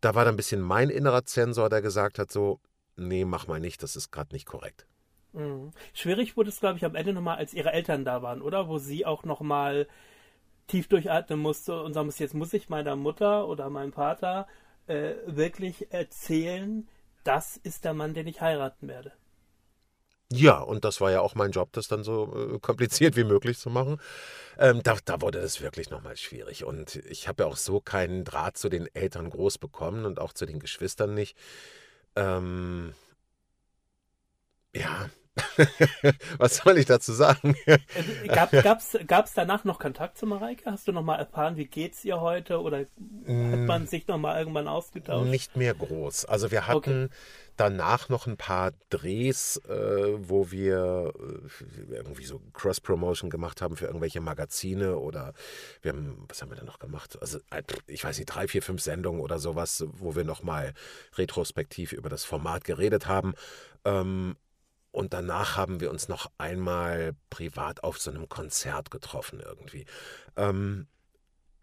[0.06, 2.60] da war dann ein bisschen mein innerer Zensor, der gesagt hat, so,
[2.94, 4.86] nee, mach mal nicht, das ist gerade nicht korrekt.
[5.32, 5.72] Mhm.
[5.94, 8.68] Schwierig wurde es, glaube ich, am Ende nochmal, als ihre Eltern da waren, oder?
[8.68, 9.88] Wo sie auch nochmal
[10.68, 14.46] tief durchatmen musste und sagen muss, jetzt muss ich meiner Mutter oder meinem Vater
[14.86, 16.86] äh, wirklich erzählen,
[17.24, 19.12] das ist der Mann, den ich heiraten werde.
[20.32, 23.58] Ja, und das war ja auch mein Job, das dann so äh, kompliziert wie möglich
[23.58, 24.00] zu machen.
[24.58, 26.64] Ähm, da, da wurde es wirklich nochmal schwierig.
[26.64, 30.32] Und ich habe ja auch so keinen Draht zu den Eltern groß bekommen und auch
[30.32, 31.36] zu den Geschwistern nicht.
[32.16, 32.94] Ähm,
[34.74, 35.10] ja,
[36.38, 37.54] Was soll ich dazu sagen?
[37.66, 37.78] Äh,
[38.28, 38.52] gab
[39.24, 40.70] es danach noch Kontakt zu Mareike?
[40.70, 42.60] Hast du noch mal erfahren, wie geht's ihr heute?
[42.60, 42.88] Oder hat
[43.26, 43.66] mm.
[43.66, 45.28] man sich noch mal irgendwann ausgetauscht?
[45.28, 46.24] Nicht mehr groß.
[46.24, 47.14] Also wir hatten okay.
[47.56, 53.86] danach noch ein paar Drehs, äh, wo wir äh, irgendwie so Cross-Promotion gemacht haben für
[53.86, 55.34] irgendwelche Magazine oder
[55.82, 57.18] wir haben, was haben wir denn noch gemacht?
[57.20, 60.72] Also äh, ich weiß nicht, drei, vier, fünf Sendungen oder sowas, wo wir noch mal
[61.16, 63.34] retrospektiv über das Format geredet haben.
[63.84, 64.36] Ähm,
[64.96, 69.84] und danach haben wir uns noch einmal privat auf so einem Konzert getroffen irgendwie.
[70.36, 70.86] Ähm,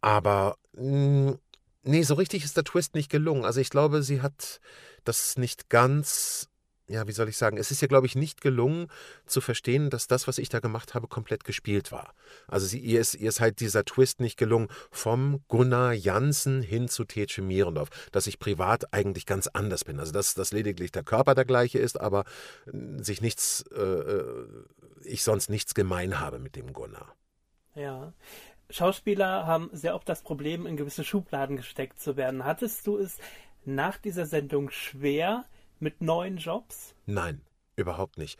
[0.01, 1.39] aber mh, hm,
[1.81, 3.43] nee, so richtig ist der Twist nicht gelungen.
[3.43, 4.61] Also ich glaube, sie hat
[5.03, 6.47] das nicht ganz
[6.93, 8.87] ja, wie soll ich sagen, es ist ja, glaube ich, nicht gelungen
[9.25, 12.13] zu verstehen, dass das, was ich da gemacht habe, komplett gespielt war.
[12.47, 16.87] Also sie, ihr, ist, ihr ist halt dieser Twist nicht gelungen vom Gunnar Jansen hin
[16.87, 19.99] zu Tetsche Mierendorf, dass ich privat eigentlich ganz anders bin.
[19.99, 22.25] Also dass, dass lediglich der Körper der gleiche ist, aber
[22.67, 24.47] äh, sich nichts, äh, äh,
[25.03, 27.15] ich sonst nichts gemein habe mit dem Gunnar.
[27.73, 28.13] Ja.
[28.69, 32.45] Schauspieler haben sehr oft das Problem, in gewisse Schubladen gesteckt zu werden.
[32.45, 33.17] Hattest du es
[33.65, 35.45] nach dieser Sendung schwer,
[35.79, 36.95] mit neuen Jobs?
[37.05, 37.41] Nein,
[37.75, 38.39] überhaupt nicht.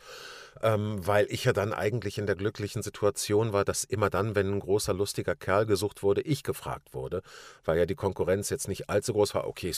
[0.62, 4.52] Ähm, weil ich ja dann eigentlich in der glücklichen Situation war, dass immer dann, wenn
[4.52, 7.22] ein großer, lustiger Kerl gesucht wurde, ich gefragt wurde,
[7.64, 9.46] weil ja die Konkurrenz jetzt nicht allzu groß war.
[9.46, 9.72] Okay,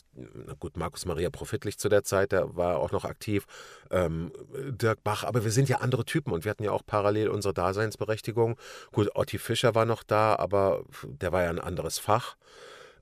[0.60, 3.46] gut, Markus Maria Profitlich zu der Zeit, der war auch noch aktiv,
[3.90, 7.28] ähm, Dirk Bach, aber wir sind ja andere Typen und wir hatten ja auch parallel
[7.28, 8.56] unsere Daseinsberechtigung.
[8.92, 12.36] Gut, Otti Fischer war noch da, aber der war ja ein anderes Fach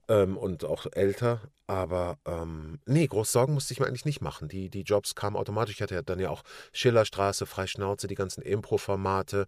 [0.07, 1.41] ähm, und auch älter.
[1.67, 4.47] Aber ähm, nee, groß Sorgen musste ich mir eigentlich nicht machen.
[4.47, 5.75] Die, die Jobs kamen automatisch.
[5.75, 9.47] Ich hatte ja dann ja auch Schillerstraße, Freischnauze, die ganzen Impro-Formate.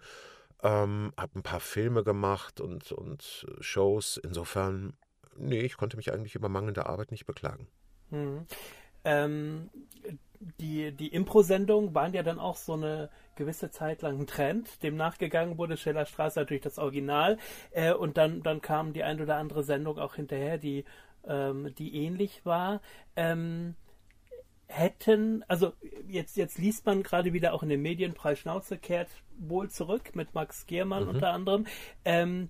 [0.64, 4.20] Ähm, hab ein paar Filme gemacht und, und Shows.
[4.24, 4.94] Insofern,
[5.36, 7.68] nee, ich konnte mich eigentlich über mangelnde Arbeit nicht beklagen.
[8.10, 8.48] Mhm.
[9.04, 9.70] Ähm,
[10.60, 14.84] die, die Impro-Sendungen waren ja dann auch so eine gewisse Zeit lang ein Trend.
[14.84, 17.38] Dem nachgegangen wurde Schillerstraße natürlich das Original.
[17.72, 20.86] Äh, und dann, dann kam die ein oder andere Sendung auch hinterher, die,
[21.28, 22.82] ähm, die ähnlich war.
[23.16, 23.76] Ähm,
[24.68, 25.74] hätten, also
[26.08, 30.16] jetzt, jetzt liest man gerade wieder auch in den Medien, Preis Schnauze kehrt wohl zurück
[30.16, 31.10] mit Max Giermann mhm.
[31.10, 31.68] unter anderem.
[32.04, 32.50] Ähm,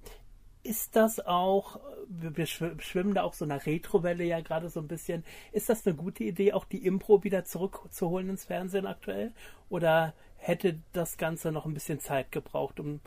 [0.68, 5.24] ist das auch, wir schwimmen da auch so einer Retrowelle ja gerade so ein bisschen,
[5.52, 9.32] ist das eine gute Idee, auch die Impro wieder zurückzuholen ins Fernsehen aktuell?
[9.70, 13.00] Oder hätte das Ganze noch ein bisschen Zeit gebraucht, um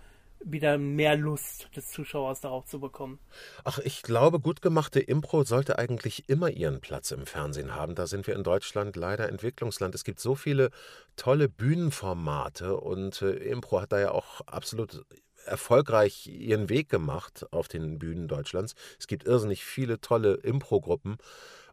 [0.43, 3.19] wieder mehr Lust des Zuschauers darauf zu bekommen.
[3.65, 7.95] Ach, ich glaube, gut gemachte Impro sollte eigentlich immer ihren Platz im Fernsehen haben.
[7.95, 9.95] Da sind wir in Deutschland leider Entwicklungsland.
[9.95, 10.71] Es gibt so viele
[11.17, 15.05] tolle Bühnenformate und äh, Impro hat da ja auch absolut
[15.51, 18.75] erfolgreich ihren Weg gemacht auf den Bühnen Deutschlands.
[18.99, 21.19] Es gibt irrsinnig viele tolle Impro-Gruppen.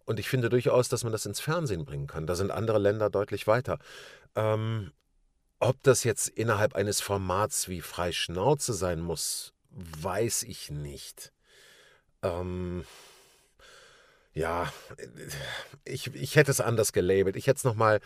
[0.06, 2.28] Und ich finde durchaus, dass man das ins Fernsehen bringen kann.
[2.28, 3.78] Da sind andere Länder deutlich weiter.
[4.36, 4.92] Ähm,
[5.60, 11.34] ob das jetzt innerhalb eines Formats wie Freischnauze sein muss, weiß ich nicht.
[12.22, 12.86] Ähm,
[14.34, 14.72] ja,
[15.84, 17.36] ich, ich hätte es anders gelabelt.
[17.36, 18.02] Ich hätte es nochmal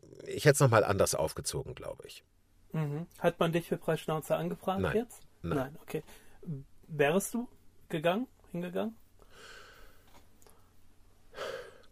[0.00, 2.24] noch anders aufgezogen, glaube ich.
[2.76, 3.06] Mhm.
[3.18, 4.96] Hat man dich für Preisschnauze angefragt Nein.
[4.96, 5.22] jetzt?
[5.42, 5.56] Nein.
[5.58, 6.02] Nein, okay.
[6.88, 7.48] Wärst du
[7.88, 8.94] gegangen, hingegangen?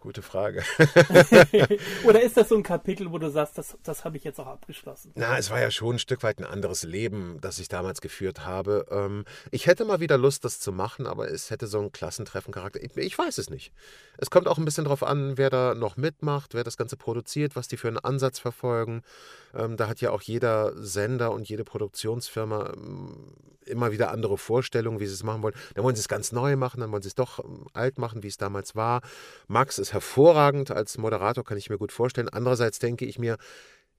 [0.05, 0.63] Gute Frage.
[2.05, 4.47] Oder ist das so ein Kapitel, wo du sagst, das, das habe ich jetzt auch
[4.47, 5.13] abgeschlossen?
[5.15, 8.45] Na, es war ja schon ein Stück weit ein anderes Leben, das ich damals geführt
[8.45, 8.85] habe.
[8.91, 12.83] Ähm, ich hätte mal wieder Lust, das zu machen, aber es hätte so einen Klassentreffen-Charakter.
[12.83, 13.73] Ich, ich, weiß es nicht.
[14.19, 17.57] Es kommt auch ein bisschen darauf an, wer da noch mitmacht, wer das Ganze produziert,
[17.57, 19.01] was die für einen Ansatz verfolgen.
[19.55, 23.33] Ähm, da hat ja auch jeder Sender und jede Produktionsfirma ähm,
[23.65, 25.55] immer wieder andere Vorstellungen, wie sie es machen wollen.
[25.75, 28.23] Dann wollen sie es ganz neu machen, dann wollen sie es doch ähm, alt machen,
[28.23, 29.01] wie es damals war.
[29.49, 32.29] Max ist hervorragend als Moderator, kann ich mir gut vorstellen.
[32.29, 33.39] Andererseits denke ich mir,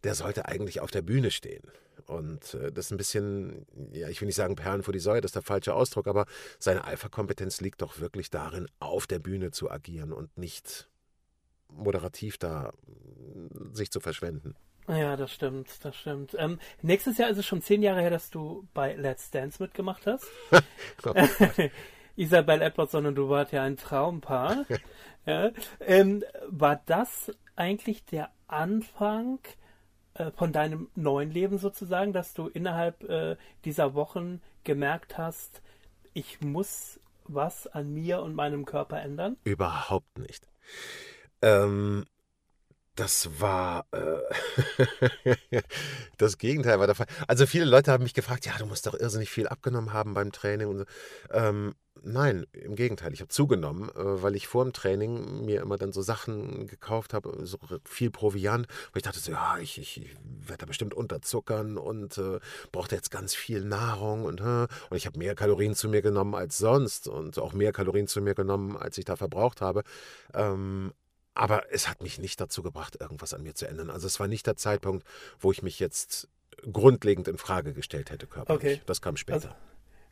[0.04, 1.64] der sollte eigentlich auf der Bühne stehen.
[2.06, 5.22] Und äh, das ist ein bisschen, ja, ich will nicht sagen Perlen vor die Säue,
[5.22, 6.28] das ist der falsche Ausdruck, aber
[6.60, 10.88] seine Alpha-Kompetenz liegt doch wirklich darin, auf der Bühne zu agieren und nicht
[11.70, 12.72] moderativ da
[13.74, 14.56] sich zu verschwenden.
[14.88, 16.36] Ja, das stimmt, das stimmt.
[16.38, 20.06] Ähm, nächstes Jahr ist es schon zehn Jahre her, dass du bei Let's Dance mitgemacht
[20.06, 20.28] hast.
[22.16, 24.66] Isabel Edwardson und du wart ja ein Traumpaar.
[25.26, 25.52] ja.
[25.80, 29.40] ähm, war das eigentlich der Anfang
[30.16, 35.62] äh, von deinem neuen Leben sozusagen, dass du innerhalb äh, dieser Wochen gemerkt hast,
[36.14, 39.38] ich muss was an mir und meinem Körper ändern?
[39.44, 40.48] Überhaupt nicht.
[41.42, 42.06] Ähm,
[42.96, 45.62] das war äh,
[46.18, 47.08] das Gegenteil war der Fall.
[47.28, 50.32] Also viele Leute haben mich gefragt, ja, du musst doch irrsinnig viel abgenommen haben beim
[50.32, 50.68] Training.
[50.68, 50.86] Und so.
[51.32, 55.78] ähm, nein, im Gegenteil, ich habe zugenommen, äh, weil ich vor dem Training mir immer
[55.78, 60.16] dann so Sachen gekauft habe, so viel Proviant, wo ich dachte so, ja, ich, ich
[60.24, 62.40] werde da bestimmt unterzuckern und äh,
[62.72, 66.58] brauchte jetzt ganz viel Nahrung und, und ich habe mehr Kalorien zu mir genommen als
[66.58, 69.84] sonst und auch mehr Kalorien zu mir genommen, als ich da verbraucht habe.
[70.34, 70.94] Ähm,
[71.34, 73.90] aber es hat mich nicht dazu gebracht, irgendwas an mir zu ändern.
[73.90, 75.06] Also es war nicht der Zeitpunkt,
[75.40, 76.30] wo ich mich jetzt
[76.72, 78.78] grundlegend in Frage gestellt hätte körperlich.
[78.78, 78.82] Okay.
[78.86, 79.50] Das kam später.
[79.50, 79.56] Also,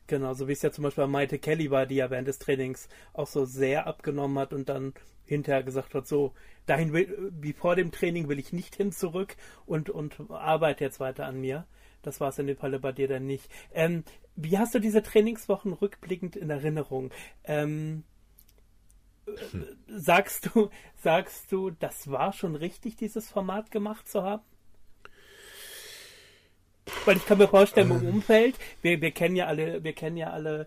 [0.06, 2.38] genau, so wie es ja zum Beispiel bei Maite Kelly war, die ja während des
[2.38, 4.94] Trainings auch so sehr abgenommen hat und dann
[5.26, 6.32] hinterher gesagt hat, so,
[6.66, 9.36] dahin will, wie vor dem Training will ich nicht hin zurück
[9.66, 11.66] und, und arbeite jetzt weiter an mir.
[12.02, 13.50] Das war es in dem Falle bei dir dann nicht.
[13.72, 14.04] Ähm,
[14.36, 17.10] wie hast du diese Trainingswochen rückblickend in Erinnerung?
[17.44, 18.04] Ähm,
[19.88, 20.68] sagst du,
[21.02, 24.42] sagst du, das war schon richtig, dieses Format gemacht zu haben?
[27.04, 30.30] Weil ich kann mir vorstellen, im Umfeld, wir, wir kennen ja alle, wir kennen ja
[30.30, 30.66] alle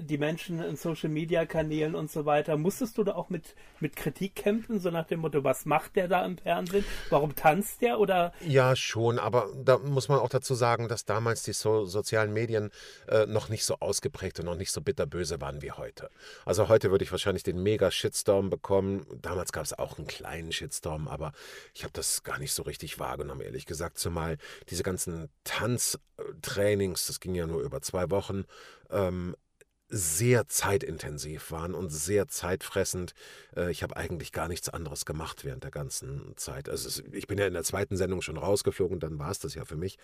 [0.00, 2.56] die Menschen in Social Media Kanälen und so weiter.
[2.56, 6.08] Musstest du da auch mit, mit Kritik kämpfen, so nach dem Motto, was macht der
[6.08, 6.84] da im Fernsehen?
[7.10, 8.00] Warum tanzt der?
[8.00, 8.32] Oder?
[8.40, 12.70] Ja, schon, aber da muss man auch dazu sagen, dass damals die so sozialen Medien
[13.08, 16.10] äh, noch nicht so ausgeprägt und noch nicht so bitterböse waren wie heute.
[16.44, 19.06] Also heute würde ich wahrscheinlich den Mega-Shitstorm bekommen.
[19.20, 21.32] Damals gab es auch einen kleinen Shitstorm, aber
[21.74, 23.98] ich habe das gar nicht so richtig wahrgenommen, ehrlich gesagt.
[23.98, 24.38] Zumal
[24.70, 28.44] diese ganzen Tanztrainings, das ging ja nur über zwei Wochen,
[28.90, 29.34] ähm,
[29.88, 33.14] sehr zeitintensiv waren und sehr zeitfressend.
[33.56, 36.68] Äh, ich habe eigentlich gar nichts anderes gemacht während der ganzen Zeit.
[36.68, 39.64] Also ich bin ja in der zweiten Sendung schon rausgeflogen, dann war es das ja
[39.64, 39.98] für mich.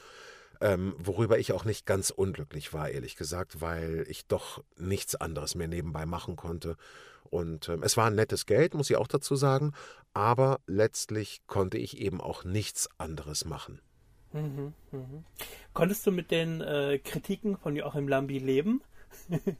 [0.60, 5.54] Ähm, worüber ich auch nicht ganz unglücklich war, ehrlich gesagt, weil ich doch nichts anderes
[5.54, 6.76] mehr nebenbei machen konnte.
[7.24, 9.72] Und ähm, es war ein nettes Geld, muss ich auch dazu sagen,
[10.12, 13.80] aber letztlich konnte ich eben auch nichts anderes machen.
[14.34, 15.24] Mhm, mhm.
[15.72, 18.82] Konntest du mit den äh, Kritiken von Joachim Lambi leben?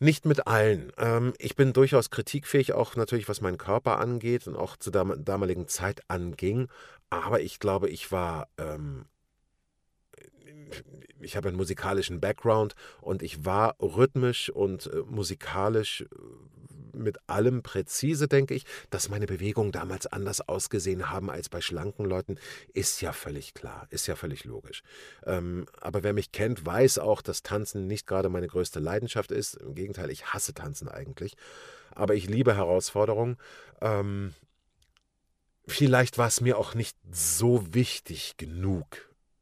[0.00, 0.92] Nicht mit allen.
[0.98, 5.24] Ähm, ich bin durchaus kritikfähig, auch natürlich was meinen Körper angeht und auch zur dam
[5.24, 6.68] damaligen Zeit anging.
[7.08, 9.04] Aber ich glaube, ich war ähm,
[11.20, 16.04] ich habe einen musikalischen Background und ich war rhythmisch und äh, musikalisch
[16.94, 18.64] mit allem präzise, denke ich.
[18.90, 22.38] Dass meine Bewegungen damals anders ausgesehen haben als bei schlanken Leuten,
[22.72, 24.82] ist ja völlig klar, ist ja völlig logisch.
[25.24, 29.54] Ähm, aber wer mich kennt, weiß auch, dass Tanzen nicht gerade meine größte Leidenschaft ist.
[29.54, 31.34] Im Gegenteil, ich hasse Tanzen eigentlich.
[31.94, 33.36] Aber ich liebe Herausforderungen.
[33.80, 34.34] Ähm,
[35.66, 38.86] vielleicht war es mir auch nicht so wichtig genug,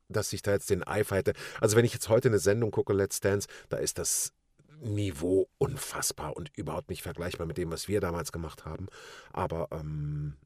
[0.09, 1.35] dass ich da jetzt den Eifer hätte.
[1.61, 4.33] Also wenn ich jetzt heute eine Sendung gucke, Let's Dance, da ist das
[4.81, 8.87] Niveau unfassbar und überhaupt nicht vergleichbar mit dem, was wir damals gemacht haben.
[9.33, 10.37] Aber, ähm,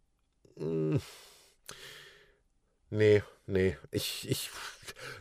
[0.57, 0.97] mm,
[2.91, 4.51] nee, nee, ich, ich,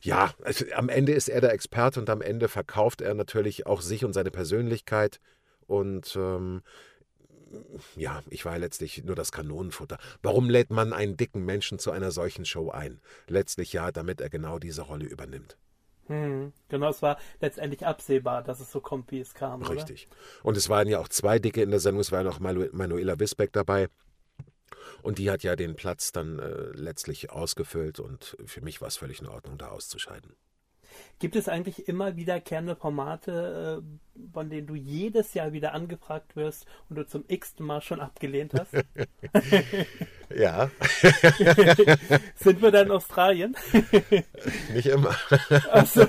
[0.02, 3.82] ja, also am Ende ist er der Experte und am Ende verkauft er natürlich auch
[3.82, 5.20] sich und seine Persönlichkeit
[5.68, 6.64] und, ähm,
[7.96, 10.00] ja, ich war letztlich nur das Kanonenfutter.
[10.24, 13.00] Warum lädt man einen dicken Menschen zu einer solchen Show ein?
[13.28, 15.58] Letztlich ja, damit er genau diese Rolle übernimmt.
[16.08, 19.62] Hm, genau, es war letztendlich absehbar, dass es so kommt, wie es kam.
[19.64, 20.08] Richtig.
[20.10, 20.50] Oder?
[20.50, 23.20] Und es waren ja auch zwei Dicke in der Sendung, es war ja noch Manuela
[23.20, 23.88] Wisbeck dabei.
[25.02, 28.98] Und die hat ja den Platz dann äh, letztlich ausgefüllt und für mich war es
[28.98, 30.36] völlig in Ordnung, da auszuscheiden.
[31.20, 36.66] Gibt es eigentlich immer wiederkehrende Formate, äh, von denen du jedes Jahr wieder angefragt wirst
[36.90, 38.74] und du zum x-ten Mal schon abgelehnt hast?
[40.36, 40.70] ja.
[42.36, 43.56] Sind wir da in Australien?
[44.74, 45.16] Nicht immer.
[45.86, 46.08] So.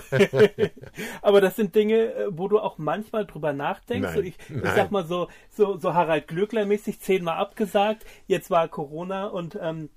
[1.22, 4.14] Aber das sind Dinge, äh, wo du auch manchmal drüber nachdenkst.
[4.14, 8.04] Nein, ich, ich sag mal so, so, so Harald Glöckler-mäßig zehnmal abgesagt.
[8.26, 9.90] Jetzt war Corona und ähm,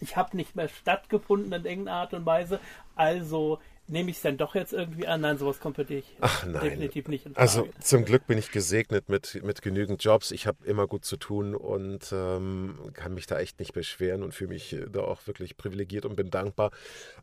[0.00, 2.60] ich habe nicht mehr stattgefunden in irgendeiner Art und Weise.
[2.94, 3.58] Also
[3.90, 5.20] nehme ich es dann doch jetzt irgendwie an?
[5.20, 6.62] Nein, sowas kommt für dich Ach, nein.
[6.62, 7.42] definitiv nicht in Frage.
[7.42, 10.30] Also zum Glück bin ich gesegnet mit, mit genügend Jobs.
[10.30, 14.32] Ich habe immer gut zu tun und ähm, kann mich da echt nicht beschweren und
[14.32, 16.70] fühle mich äh, da auch wirklich privilegiert und bin dankbar.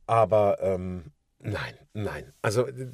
[0.05, 2.34] Aber ähm, nein, nein.
[2.41, 2.89] Also äh,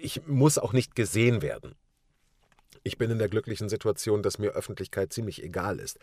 [0.00, 1.74] ich muss auch nicht gesehen werden.
[2.82, 5.98] Ich bin in der glücklichen Situation, dass mir Öffentlichkeit ziemlich egal ist.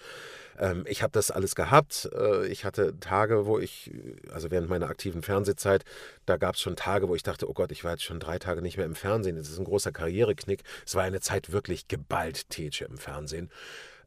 [0.60, 2.10] Ähm, ich habe das alles gehabt.
[2.14, 3.92] Äh, ich hatte Tage, wo ich,
[4.32, 5.84] also während meiner aktiven Fernsehzeit,
[6.26, 8.38] da gab es schon Tage, wo ich dachte, oh Gott, ich war jetzt schon drei
[8.40, 9.36] Tage nicht mehr im Fernsehen.
[9.36, 10.64] Das ist ein großer Karriereknick.
[10.86, 13.50] Es war eine Zeit wirklich geballt Tätsche im Fernsehen.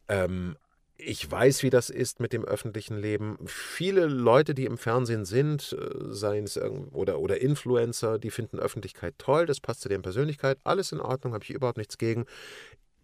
[0.09, 0.57] Ähm,
[1.05, 3.39] ich weiß, wie das ist mit dem öffentlichen Leben.
[3.47, 6.59] Viele Leute, die im Fernsehen sind, äh, seien es
[6.93, 11.35] oder, oder Influencer, die finden Öffentlichkeit toll, das passt zu deren Persönlichkeit, alles in Ordnung,
[11.35, 12.27] habe ich überhaupt nichts gegen.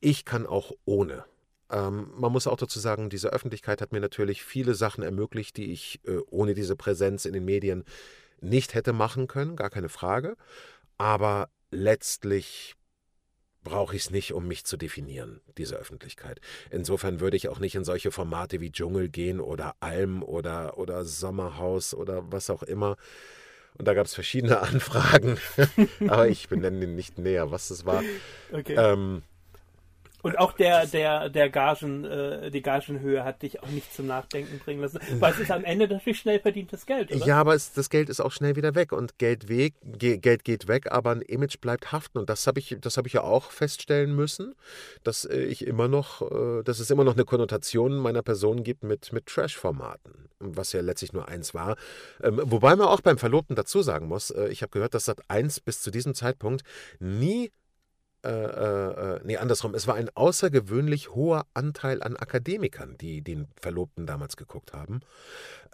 [0.00, 1.24] Ich kann auch ohne.
[1.70, 5.72] Ähm, man muss auch dazu sagen, diese Öffentlichkeit hat mir natürlich viele Sachen ermöglicht, die
[5.72, 7.84] ich äh, ohne diese Präsenz in den Medien
[8.40, 10.36] nicht hätte machen können, gar keine Frage.
[10.98, 12.76] Aber letztlich
[13.66, 16.40] brauche ich es nicht, um mich zu definieren, diese Öffentlichkeit.
[16.70, 21.04] Insofern würde ich auch nicht in solche Formate wie Dschungel gehen oder Alm oder, oder
[21.04, 22.96] Sommerhaus oder was auch immer.
[23.76, 25.36] Und da gab es verschiedene Anfragen,
[26.06, 28.04] aber ich benenne nicht näher, was es war.
[28.52, 28.76] Okay.
[28.78, 29.22] Ähm,
[30.26, 34.58] und auch der, der, der Gagen, äh, die Gagenhöhe hat dich auch nicht zum Nachdenken
[34.58, 34.98] bringen lassen.
[35.20, 37.24] Weil es ist am Ende natürlich schnell verdientes Geld, oder?
[37.24, 40.42] Ja, aber es, das Geld ist auch schnell wieder weg und Geld, weg, ge, Geld
[40.42, 42.18] geht weg, aber ein Image bleibt haften.
[42.18, 44.56] Und das habe ich, das ich ja auch feststellen müssen,
[45.04, 48.82] dass äh, ich immer noch, äh, dass es immer noch eine Konnotation meiner Person gibt
[48.82, 51.76] mit, mit Trash-Formaten, was ja letztlich nur eins war.
[52.20, 55.20] Ähm, wobei man auch beim Verlobten dazu sagen muss, äh, ich habe gehört, dass Sat
[55.28, 56.64] 1 bis zu diesem Zeitpunkt
[56.98, 57.52] nie
[58.28, 59.74] äh, äh, nee, andersrum.
[59.74, 65.00] Es war ein außergewöhnlich hoher Anteil an Akademikern, die den Verlobten damals geguckt haben.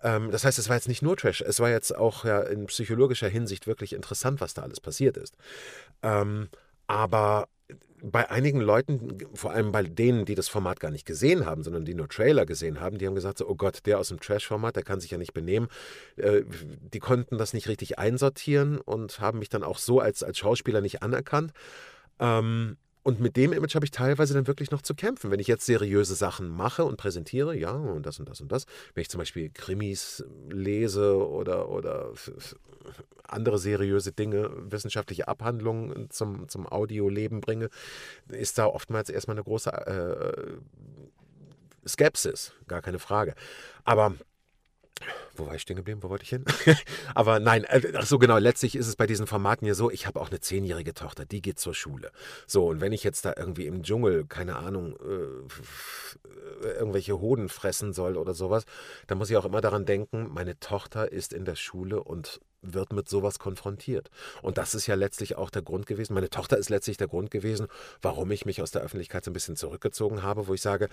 [0.03, 2.67] Ähm, das heißt, es war jetzt nicht nur Trash, es war jetzt auch ja in
[2.67, 5.37] psychologischer Hinsicht wirklich interessant, was da alles passiert ist.
[6.03, 6.49] Ähm,
[6.87, 7.49] aber
[8.03, 11.85] bei einigen Leuten, vor allem bei denen, die das Format gar nicht gesehen haben, sondern
[11.85, 14.75] die nur Trailer gesehen haben, die haben gesagt, so, oh Gott, der aus dem Trash-Format,
[14.75, 15.69] der kann sich ja nicht benehmen.
[16.17, 16.43] Äh,
[16.93, 20.81] die konnten das nicht richtig einsortieren und haben mich dann auch so als, als Schauspieler
[20.81, 21.53] nicht anerkannt.
[22.23, 25.33] Ähm, und mit dem Image habe ich teilweise dann wirklich noch zu kämpfen.
[25.33, 28.65] Wenn ich jetzt seriöse Sachen mache und präsentiere, ja, und das und das und das,
[28.95, 32.13] wenn ich zum Beispiel Krimis lese oder, oder
[33.25, 37.71] andere seriöse Dinge, wissenschaftliche Abhandlungen zum, zum Audioleben bringe,
[38.29, 43.35] ist da oftmals erstmal eine große äh, Skepsis, gar keine Frage.
[43.85, 44.15] Aber
[45.37, 46.03] wo war ich stehen geblieben?
[46.03, 46.45] Wo wollte ich hin?
[47.15, 50.07] Aber nein, äh, ach so genau, letztlich ist es bei diesen Formaten ja so, ich
[50.07, 52.11] habe auch eine zehnjährige Tochter, die geht zur Schule.
[52.47, 57.93] So, und wenn ich jetzt da irgendwie im Dschungel, keine Ahnung, äh, irgendwelche Hoden fressen
[57.93, 58.65] soll oder sowas,
[59.07, 62.93] dann muss ich auch immer daran denken, meine Tochter ist in der Schule und wird
[62.93, 64.11] mit sowas konfrontiert.
[64.41, 67.31] Und das ist ja letztlich auch der Grund gewesen, meine Tochter ist letztlich der Grund
[67.31, 67.67] gewesen,
[68.01, 70.89] warum ich mich aus der Öffentlichkeit so ein bisschen zurückgezogen habe, wo ich sage,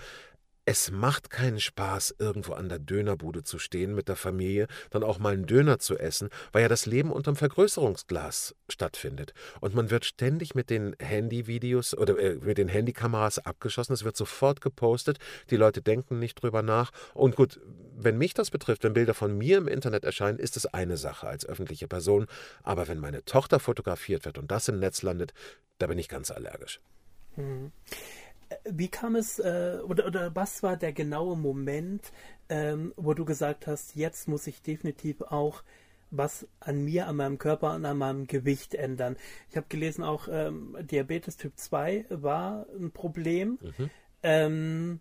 [0.64, 5.18] es macht keinen Spaß, irgendwo an der Dönerbude zu stehen mit der Familie, dann auch
[5.18, 9.32] mal einen Döner zu essen, weil ja das Leben unterm Vergrößerungsglas stattfindet.
[9.60, 14.16] Und man wird ständig mit den Handyvideos oder äh, mit den Handykameras abgeschossen, es wird
[14.16, 15.18] sofort gepostet,
[15.50, 16.90] die Leute denken nicht drüber nach.
[17.14, 17.60] Und gut,
[17.96, 21.26] wenn mich das betrifft, wenn Bilder von mir im Internet erscheinen, ist es eine Sache
[21.26, 22.26] als öffentliche Person.
[22.62, 25.32] Aber wenn meine Tochter fotografiert wird und das im Netz landet,
[25.78, 26.80] da bin ich ganz allergisch.
[27.36, 27.72] Hm
[28.64, 32.12] wie kam es, äh, oder, oder was war der genaue Moment,
[32.48, 35.62] ähm, wo du gesagt hast, jetzt muss ich definitiv auch
[36.10, 39.16] was an mir, an meinem Körper und an meinem Gewicht ändern.
[39.48, 43.58] Ich habe gelesen, auch ähm, Diabetes Typ 2 war ein Problem.
[43.60, 43.90] Mhm.
[44.22, 45.00] Ähm,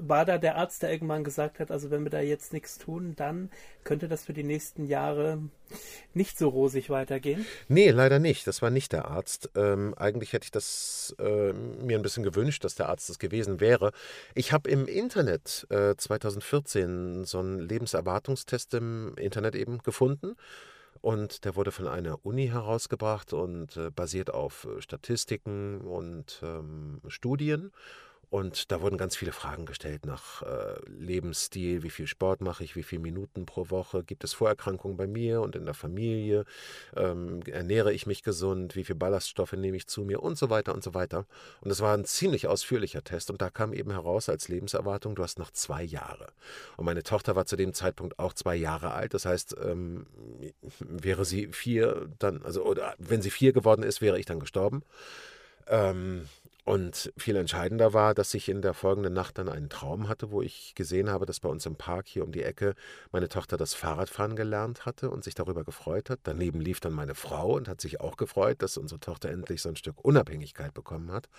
[0.00, 3.14] war da der Arzt, der irgendwann gesagt hat, also wenn wir da jetzt nichts tun,
[3.16, 3.50] dann
[3.84, 5.38] könnte das für die nächsten Jahre
[6.14, 7.44] nicht so rosig weitergehen?
[7.68, 8.46] Nee, leider nicht.
[8.46, 9.50] Das war nicht der Arzt.
[9.54, 13.60] Ähm, eigentlich hätte ich das äh, mir ein bisschen gewünscht, dass der Arzt das gewesen
[13.60, 13.92] wäre.
[14.34, 20.36] Ich habe im Internet äh, 2014 so einen Lebenserwartungstest im Internet eben gefunden.
[21.00, 27.00] Und der wurde von einer Uni herausgebracht und äh, basiert auf äh, Statistiken und ähm,
[27.06, 27.70] Studien.
[28.30, 32.76] Und da wurden ganz viele Fragen gestellt nach äh, Lebensstil, wie viel Sport mache ich,
[32.76, 36.44] wie viele Minuten pro Woche, gibt es Vorerkrankungen bei mir und in der Familie,
[36.94, 40.74] ähm, ernähre ich mich gesund, wie viele Ballaststoffe nehme ich zu mir und so weiter
[40.74, 41.24] und so weiter.
[41.62, 45.22] Und es war ein ziemlich ausführlicher Test und da kam eben heraus als Lebenserwartung, du
[45.22, 46.28] hast noch zwei Jahre.
[46.76, 50.06] Und meine Tochter war zu dem Zeitpunkt auch zwei Jahre alt, das heißt, ähm,
[50.80, 54.82] wäre sie vier, dann, also, oder wenn sie vier geworden ist, wäre ich dann gestorben.
[55.66, 56.26] Ähm,
[56.68, 60.42] Und viel entscheidender war, dass ich in der folgenden Nacht dann einen Traum hatte, wo
[60.42, 62.74] ich gesehen habe, dass bei uns im Park hier um die Ecke
[63.10, 66.20] meine Tochter das Fahrradfahren gelernt hatte und sich darüber gefreut hat.
[66.24, 69.70] Daneben lief dann meine Frau und hat sich auch gefreut, dass unsere Tochter endlich so
[69.70, 71.30] ein Stück Unabhängigkeit bekommen hat.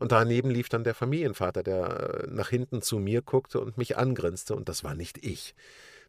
[0.00, 4.54] Und daneben lief dann der Familienvater, der nach hinten zu mir guckte und mich angrinste,
[4.54, 5.54] und das war nicht ich.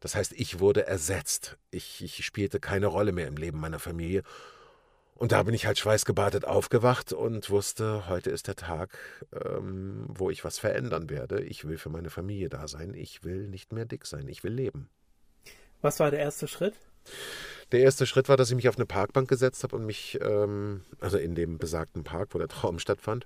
[0.02, 1.58] Das heißt, ich wurde ersetzt.
[1.72, 4.24] Ich, ich spielte keine Rolle mehr im Leben meiner Familie
[5.18, 8.98] und da bin ich halt schweißgebadet aufgewacht und wusste, heute ist der Tag,
[9.34, 11.42] ähm, wo ich was verändern werde.
[11.42, 12.94] Ich will für meine Familie da sein.
[12.94, 14.28] Ich will nicht mehr dick sein.
[14.28, 14.90] Ich will leben.
[15.82, 16.74] Was war der erste Schritt?
[17.72, 20.82] Der erste Schritt war, dass ich mich auf eine Parkbank gesetzt habe und mich, ähm,
[21.00, 23.26] also in dem besagten Park, wo der Traum stattfand,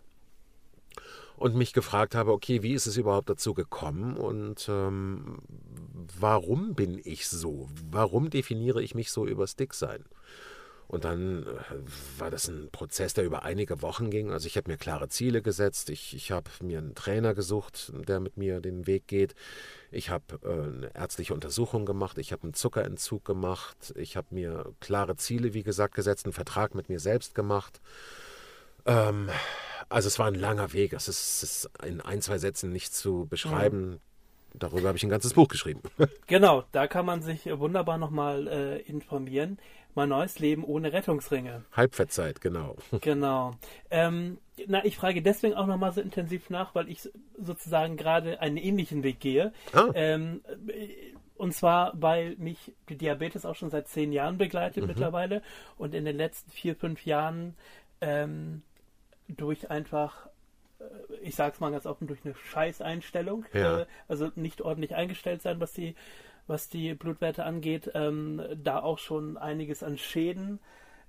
[1.38, 5.40] und mich gefragt habe, okay, wie ist es überhaupt dazu gekommen und ähm,
[6.20, 7.70] warum bin ich so?
[7.90, 10.04] Warum definiere ich mich so übers Dicksein?
[10.90, 14.32] Und dann äh, war das ein Prozess, der über einige Wochen ging.
[14.32, 15.92] Also ich habe mir klare Ziele gesetzt.
[15.92, 19.36] Ich, ich habe mir einen Trainer gesucht, der mit mir den Weg geht.
[19.92, 22.18] Ich habe äh, eine ärztliche Untersuchung gemacht.
[22.18, 23.94] Ich habe einen Zuckerentzug gemacht.
[23.98, 27.82] Ich habe mir klare Ziele, wie gesagt, gesetzt, einen Vertrag mit mir selbst gemacht.
[28.88, 29.30] Ähm,
[29.90, 30.94] also es war ein langer Weg.
[30.94, 33.90] Es ist, ist in ein, zwei Sätzen nicht zu beschreiben.
[33.92, 34.00] Mhm.
[34.56, 35.82] Darüber habe ich ein ganzes Buch geschrieben.
[36.26, 39.60] Genau, da kann man sich wunderbar nochmal äh, informieren
[39.96, 41.64] mein neues Leben ohne Rettungsringe.
[41.74, 42.76] Halbfettzeit, genau.
[43.02, 43.56] Genau.
[43.90, 44.38] Ähm,
[44.68, 49.04] na, ich frage deswegen auch nochmal so intensiv nach, weil ich sozusagen gerade einen ähnlichen
[49.04, 49.54] Weg gehe.
[49.74, 49.90] Ah.
[49.94, 50.42] Ähm,
[51.36, 54.90] und zwar, weil mich die Diabetes auch schon seit zehn Jahren begleitet mhm.
[54.90, 55.42] mittlerweile
[55.78, 57.56] und in den letzten vier, fünf Jahren
[58.02, 58.62] ähm,
[59.28, 60.28] durch einfach
[60.80, 60.84] äh,
[61.22, 63.82] ich sag's mal ganz offen, durch eine Scheißeinstellung, ja.
[63.82, 65.96] äh, also nicht ordentlich eingestellt sein, was die
[66.50, 70.60] was die Blutwerte angeht, ähm, da auch schon einiges an Schäden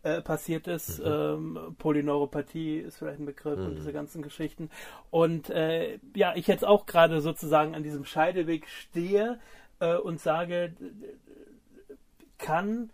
[0.03, 1.01] äh, passiert ist.
[1.01, 1.07] Mhm.
[1.07, 3.66] Ähm, Polyneuropathie ist vielleicht ein Begriff mhm.
[3.66, 4.70] und diese ganzen Geschichten.
[5.11, 9.38] Und äh, ja, ich jetzt auch gerade sozusagen an diesem Scheideweg stehe
[9.80, 10.74] äh, und sage,
[12.38, 12.91] kann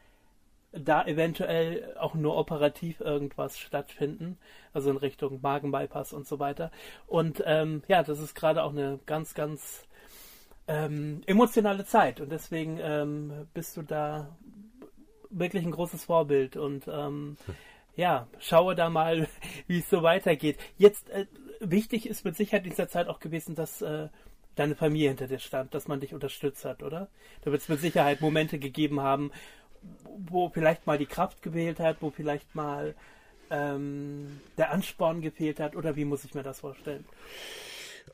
[0.73, 4.37] da eventuell auch nur operativ irgendwas stattfinden,
[4.73, 6.71] also in Richtung Magenbypass und so weiter.
[7.07, 9.87] Und ähm, ja, das ist gerade auch eine ganz, ganz
[10.69, 14.37] ähm, emotionale Zeit und deswegen ähm, bist du da
[15.31, 17.37] wirklich ein großes Vorbild und ähm,
[17.95, 19.29] ja, schaue da mal,
[19.67, 20.59] wie es so weitergeht.
[20.77, 21.27] Jetzt äh,
[21.61, 24.09] wichtig ist mit Sicherheit in dieser Zeit auch gewesen, dass äh,
[24.55, 27.09] deine Familie hinter dir stand, dass man dich unterstützt hat, oder?
[27.43, 29.31] Da wird es mit Sicherheit Momente gegeben haben,
[30.19, 32.95] wo vielleicht mal die Kraft gewählt hat, wo vielleicht mal
[33.51, 37.05] ähm, der Ansporn gefehlt hat, oder wie muss ich mir das vorstellen?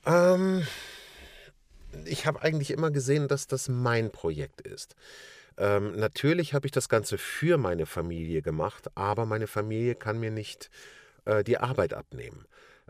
[0.05, 0.67] Ähm,
[2.05, 4.97] ich habe eigentlich immer gesehen, dass das mein Projekt ist.
[5.59, 10.30] Ähm, natürlich habe ich das Ganze für meine Familie gemacht, aber meine Familie kann mir
[10.30, 10.70] nicht
[11.24, 12.47] äh, die Arbeit abnehmen.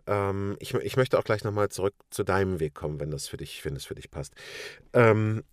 [0.07, 3.37] Ähm, ich, ich, möchte auch gleich nochmal zurück zu deinem Weg kommen, wenn das für
[3.37, 4.35] dich, wenn es für dich passt.
[4.93, 5.45] Ähm,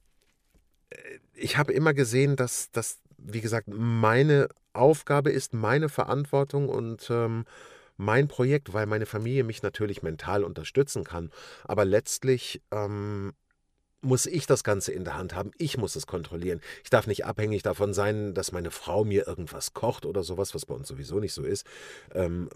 [0.89, 0.97] äh,
[1.33, 7.45] ich habe immer gesehen, dass das, wie gesagt, meine Aufgabe ist, meine Verantwortung und ähm,
[7.99, 11.31] mein Projekt, weil meine Familie mich natürlich mental unterstützen kann.
[11.65, 13.33] Aber letztlich ähm,
[13.99, 15.51] muss ich das Ganze in der Hand haben.
[15.57, 16.61] Ich muss es kontrollieren.
[16.85, 20.65] Ich darf nicht abhängig davon sein, dass meine Frau mir irgendwas kocht oder sowas, was
[20.65, 21.67] bei uns sowieso nicht so ist.
[22.15, 22.49] Ähm,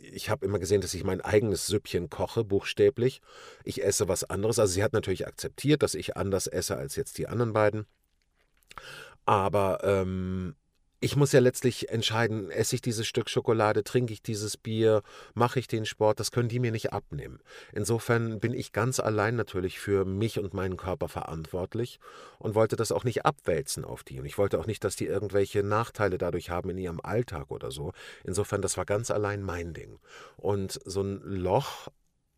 [0.00, 3.22] ich habe immer gesehen, dass ich mein eigenes Süppchen koche, buchstäblich.
[3.64, 4.60] Ich esse was anderes.
[4.60, 7.86] Also sie hat natürlich akzeptiert, dass ich anders esse als jetzt die anderen beiden.
[9.24, 10.54] Aber ähm,
[11.00, 15.02] ich muss ja letztlich entscheiden, esse ich dieses Stück Schokolade, trinke ich dieses Bier,
[15.34, 17.40] mache ich den Sport, das können die mir nicht abnehmen.
[17.72, 22.00] Insofern bin ich ganz allein natürlich für mich und meinen Körper verantwortlich
[22.38, 24.18] und wollte das auch nicht abwälzen auf die.
[24.18, 27.70] Und ich wollte auch nicht, dass die irgendwelche Nachteile dadurch haben in ihrem Alltag oder
[27.70, 27.92] so.
[28.24, 29.98] Insofern, das war ganz allein mein Ding.
[30.36, 31.88] Und so ein Loch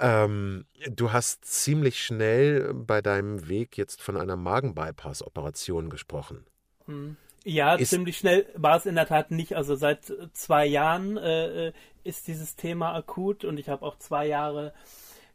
[0.00, 6.44] Ähm, du hast ziemlich schnell bei deinem Weg jetzt von einer Magenbypass-Operation gesprochen.
[6.86, 7.16] Hm.
[7.44, 9.54] Ja, ist, ziemlich schnell war es in der Tat nicht.
[9.54, 11.72] Also seit zwei Jahren äh, äh
[12.04, 14.74] ist dieses Thema akut und ich habe auch zwei Jahre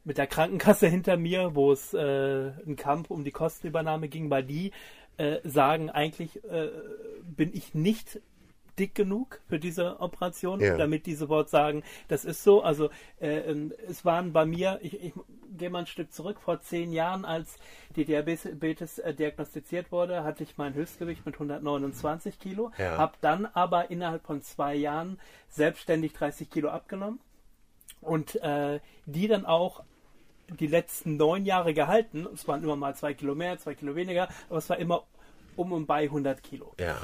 [0.03, 4.43] mit der Krankenkasse hinter mir, wo es äh, einen Kampf um die Kostenübernahme ging, weil
[4.43, 4.71] die
[5.17, 6.69] äh, sagen, eigentlich äh,
[7.23, 8.21] bin ich nicht
[8.79, 10.77] dick genug für diese Operation, Ja.
[10.77, 12.63] damit die sofort sagen, das ist so.
[12.63, 12.89] Also
[13.19, 15.13] äh, ähm, es waren bei mir, ich, ich
[15.57, 17.57] gehe mal ein Stück zurück, vor zehn Jahren, als
[17.97, 22.97] die Diabetes äh, diagnostiziert wurde, hatte ich mein Höchstgewicht mit 129 Kilo, Ja.
[22.97, 25.19] habe dann aber innerhalb von zwei Jahren
[25.49, 27.19] selbstständig 30 Kilo abgenommen
[28.01, 29.83] und äh, die dann auch
[30.49, 32.27] die letzten neun Jahre gehalten.
[32.33, 35.03] Es waren immer mal zwei Kilo mehr, zwei Kilo weniger, aber es war immer
[35.55, 36.73] um und bei 100 Kilo.
[36.79, 36.97] Ja.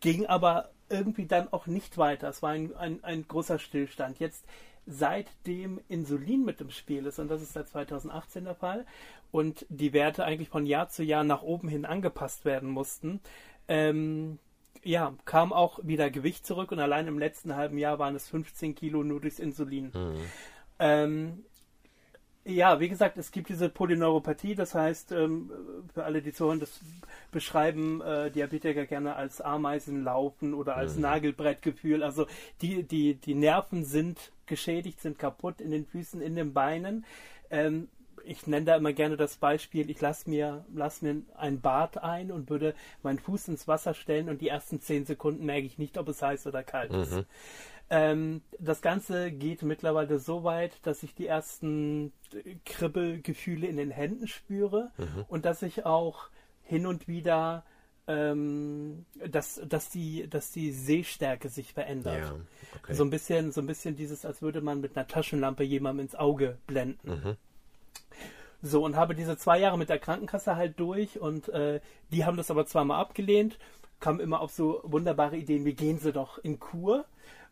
[0.00, 2.28] Ging aber irgendwie dann auch nicht weiter.
[2.28, 4.20] Es war ein, ein, ein großer Stillstand.
[4.20, 4.44] Jetzt
[4.86, 8.86] seitdem Insulin mit im Spiel ist, und das ist seit 2018 der Fall,
[9.32, 13.20] und die Werte eigentlich von Jahr zu Jahr nach oben hin angepasst werden mussten,
[13.68, 14.38] ähm,
[14.86, 18.74] ja, kam auch wieder Gewicht zurück und allein im letzten halben Jahr waren es 15
[18.76, 19.90] Kilo nur durchs Insulin.
[20.78, 21.44] Ähm,
[22.44, 25.50] ja, wie gesagt, es gibt diese Polyneuropathie, das heißt, ähm,
[25.92, 26.78] für alle, die zuhören, das
[27.32, 32.04] beschreiben äh, Diabetiker gerne als Ameisenlaufen oder als Nagelbrettgefühl.
[32.04, 32.28] Also
[32.62, 37.04] die, die, die Nerven sind geschädigt, sind kaputt in den Füßen, in den Beinen.
[37.50, 37.88] Ähm,
[38.26, 42.32] ich nenne da immer gerne das Beispiel, ich lasse mir, lass mir ein Bad ein
[42.32, 45.96] und würde meinen Fuß ins Wasser stellen und die ersten zehn Sekunden merke ich nicht,
[45.98, 47.24] ob es heiß oder kalt ist.
[47.88, 52.12] Ähm, das Ganze geht mittlerweile so weit, dass ich die ersten
[52.64, 54.90] Kribbelgefühle in den Händen spüre
[55.28, 56.28] und dass ich auch
[56.64, 57.64] hin und wieder,
[58.08, 62.24] ähm, dass, dass, die, dass die Sehstärke sich verändert.
[62.24, 62.34] Ja,
[62.76, 62.94] okay.
[62.94, 66.16] So ein bisschen, so ein bisschen dieses, als würde man mit einer Taschenlampe jemandem ins
[66.16, 67.36] Auge blenden.
[68.62, 71.80] So, und habe diese zwei Jahre mit der Krankenkasse halt durch und äh,
[72.10, 73.58] die haben das aber zweimal abgelehnt,
[74.00, 77.04] kamen immer auf so wunderbare Ideen, wie gehen Sie doch in Kur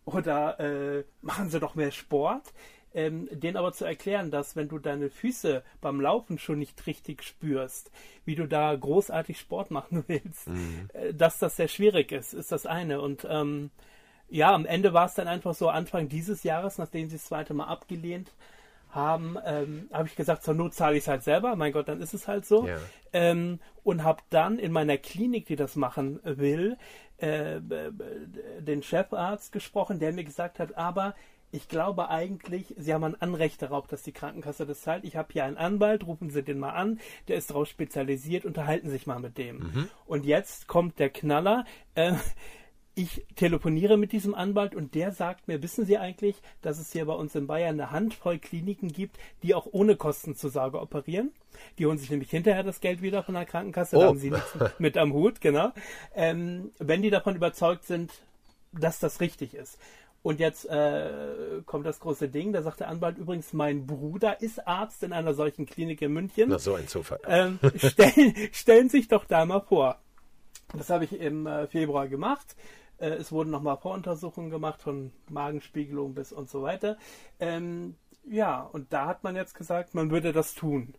[0.04, 2.52] oder äh, machen Sie doch mehr Sport.
[2.96, 7.24] Ähm, denen aber zu erklären, dass wenn du deine Füße beim Laufen schon nicht richtig
[7.24, 7.90] spürst,
[8.24, 10.46] wie du da großartig Sport machen willst,
[10.92, 13.00] äh, dass das sehr schwierig ist, ist das eine.
[13.00, 13.70] Und ähm,
[14.28, 17.52] ja, am Ende war es dann einfach so, Anfang dieses Jahres, nachdem sie das zweite
[17.52, 18.30] Mal abgelehnt
[18.94, 21.56] haben, ähm, habe ich gesagt, zur Not zahle ich es halt selber.
[21.56, 22.66] Mein Gott, dann ist es halt so.
[22.66, 22.78] Ja.
[23.12, 26.76] Ähm, und habe dann in meiner Klinik, die das machen will,
[27.18, 27.60] äh,
[28.60, 31.14] den Chefarzt gesprochen, der mir gesagt hat, aber
[31.52, 35.04] ich glaube eigentlich, Sie haben ein Anrecht darauf, dass die Krankenkasse das zahlt.
[35.04, 38.90] Ich habe hier einen Anwalt, rufen Sie den mal an, der ist darauf spezialisiert, unterhalten
[38.90, 39.88] sich mal mit dem.
[40.04, 41.64] Und jetzt kommt der Knaller.
[41.94, 42.14] Äh,
[42.96, 47.06] ich telefoniere mit diesem Anwalt und der sagt mir, wissen Sie eigentlich, dass es hier
[47.06, 51.32] bei uns in Bayern eine Handvoll Kliniken gibt, die auch ohne Kostenzusage operieren?
[51.78, 54.08] Die holen sich nämlich hinterher das Geld wieder von der Krankenkasse, da Oh.
[54.10, 55.72] haben sie nichts mit am Hut, genau.
[56.14, 58.12] Ähm, wenn die davon überzeugt sind,
[58.72, 59.78] dass das richtig ist.
[60.22, 64.66] Und jetzt äh, kommt das große Ding, da sagt der Anwalt übrigens, mein Bruder ist
[64.66, 67.20] Arzt in einer solchen Klinik in München Na, so ein Zufall.
[67.26, 69.98] ähm, stellen, stellen sich doch da mal vor.
[70.76, 72.56] Das habe ich im äh, Februar gemacht.
[72.98, 76.96] Äh, es wurden nochmal Voruntersuchungen gemacht von Magenspiegelung bis und so weiter.
[77.40, 80.94] Ähm, ja, und da hat man jetzt gesagt, man würde das tun.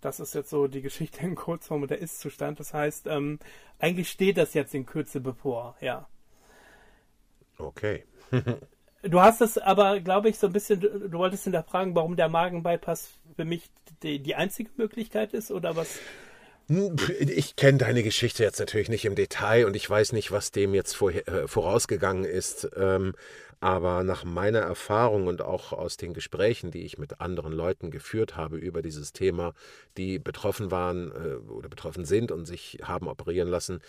[0.00, 2.60] Das ist jetzt so die Geschichte in Kurzform und der Ist-Zustand.
[2.60, 3.38] Das heißt, ähm,
[3.78, 6.06] eigentlich steht das jetzt in Kürze bevor, ja.
[7.58, 8.04] Okay.
[9.06, 12.30] Du hast es aber, glaube ich, so ein bisschen, du, du wolltest hinterfragen, warum der
[12.30, 13.68] Magenbypass für mich
[14.02, 15.98] die, die einzige Möglichkeit ist oder was?
[16.68, 20.50] Hm, Ich kenne deine Geschichte jetzt natürlich nicht im Detail und ich weiß nicht, was
[20.50, 22.68] dem jetzt vorher, äh, vorausgegangen ist.
[22.76, 23.14] Ähm,
[23.60, 28.36] aber nach meiner Erfahrung und auch aus den Gesprächen, die ich mit anderen Leuten geführt
[28.36, 29.54] habe über dieses Thema,
[29.96, 33.80] die betroffen waren äh, oder betroffen sind und sich haben operieren lassen,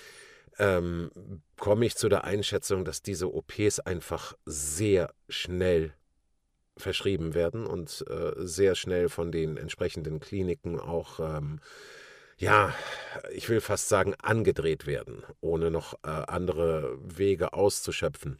[0.59, 1.11] ähm,
[1.57, 5.93] komme ich zu der Einschätzung, dass diese OPs einfach sehr schnell
[6.77, 11.59] verschrieben werden und äh, sehr schnell von den entsprechenden Kliniken auch ähm,
[12.37, 12.73] ja,
[13.31, 18.39] ich will fast sagen, angedreht werden, ohne noch äh, andere Wege auszuschöpfen.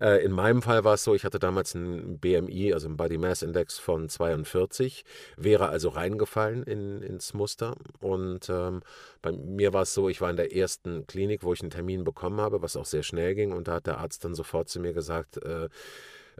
[0.00, 3.18] Äh, in meinem Fall war es so, ich hatte damals einen BMI, also einen Body
[3.18, 5.04] Mass Index von 42,
[5.36, 7.76] wäre also reingefallen in, ins Muster.
[8.00, 8.82] Und ähm,
[9.20, 12.04] bei mir war es so, ich war in der ersten Klinik, wo ich einen Termin
[12.04, 13.52] bekommen habe, was auch sehr schnell ging.
[13.52, 15.68] Und da hat der Arzt dann sofort zu mir gesagt, äh,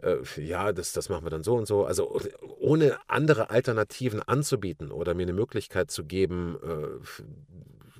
[0.01, 1.85] äh, ja, das, das machen wir dann so und so.
[1.85, 2.19] Also
[2.59, 7.23] ohne andere Alternativen anzubieten oder mir eine Möglichkeit zu geben, äh,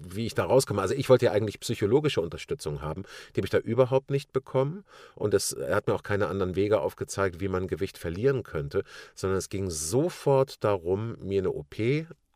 [0.06, 0.82] wie ich da rauskomme.
[0.82, 3.04] Also ich wollte ja eigentlich psychologische Unterstützung haben.
[3.34, 4.84] Die habe ich da überhaupt nicht bekommen.
[5.16, 8.84] Und es, er hat mir auch keine anderen Wege aufgezeigt, wie man Gewicht verlieren könnte,
[9.16, 11.76] sondern es ging sofort darum, mir eine OP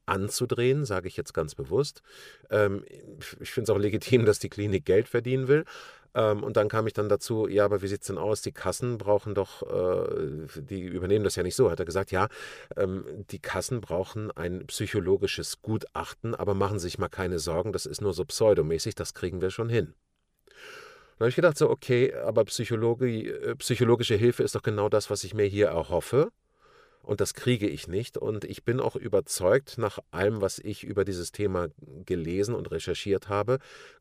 [0.05, 2.01] anzudrehen, sage ich jetzt ganz bewusst.
[2.49, 2.86] Ähm,
[3.39, 5.66] ich finde es auch legitim, dass die Klinik Geld verdienen will.
[6.18, 8.41] Ähm, und dann kam ich dann dazu, ja, aber wie sieht es denn aus?
[8.41, 11.70] Die Kassen brauchen doch, äh, die übernehmen das ja nicht so.
[11.70, 12.28] Hat er gesagt, ja,
[12.76, 18.01] ähm, die Kassen brauchen ein psychologisches Gutachten, aber machen sich mal keine Sorgen, das ist
[18.01, 19.93] nur so pseudomäßig, das kriegen wir schon hin.
[21.18, 25.11] Dann habe ich gedacht, so, okay, aber Psychologie, äh, psychologische Hilfe ist doch genau das,
[25.11, 26.32] was ich mir hier erhoffe
[27.08, 28.18] und das kriege ich nicht.
[28.18, 31.70] Und ich bin auch überzeugt, nach allem, was ich über dieses Thema
[32.05, 33.60] gelesen und recherchiert habe,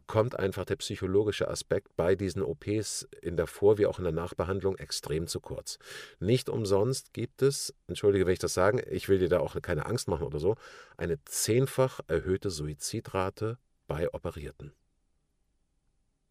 [0.09, 4.13] kommt einfach der psychologische Aspekt bei diesen OPs in der Vor- wie auch in der
[4.13, 5.79] Nachbehandlung extrem zu kurz.
[6.19, 9.87] Nicht umsonst gibt es, entschuldige, wenn ich das sage, ich will dir da auch keine
[9.87, 10.57] Angst machen oder so,
[10.97, 14.73] eine zehnfach erhöhte Suizidrate bei Operierten.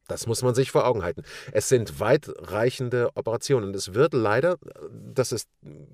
[0.08, 1.24] Das muss man sich vor Augen halten.
[1.52, 3.68] Es sind weitreichende Operationen.
[3.68, 4.58] Und es wird leider,
[4.92, 5.50] das ist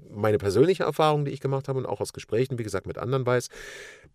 [0.09, 3.25] meine persönliche Erfahrung, die ich gemacht habe und auch aus Gesprächen, wie gesagt, mit anderen
[3.25, 3.47] weiß,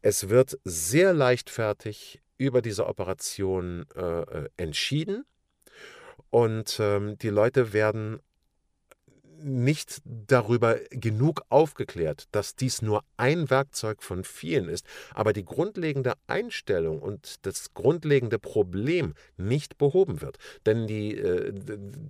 [0.03, 5.25] es wird sehr leichtfertig über diese Operation äh, äh entschieden.
[6.31, 8.21] Und ähm, die Leute werden
[9.43, 16.15] nicht darüber genug aufgeklärt, dass dies nur ein Werkzeug von vielen ist, aber die grundlegende
[16.27, 20.39] Einstellung und das grundlegende Problem nicht behoben wird.
[20.65, 21.53] Denn die, äh,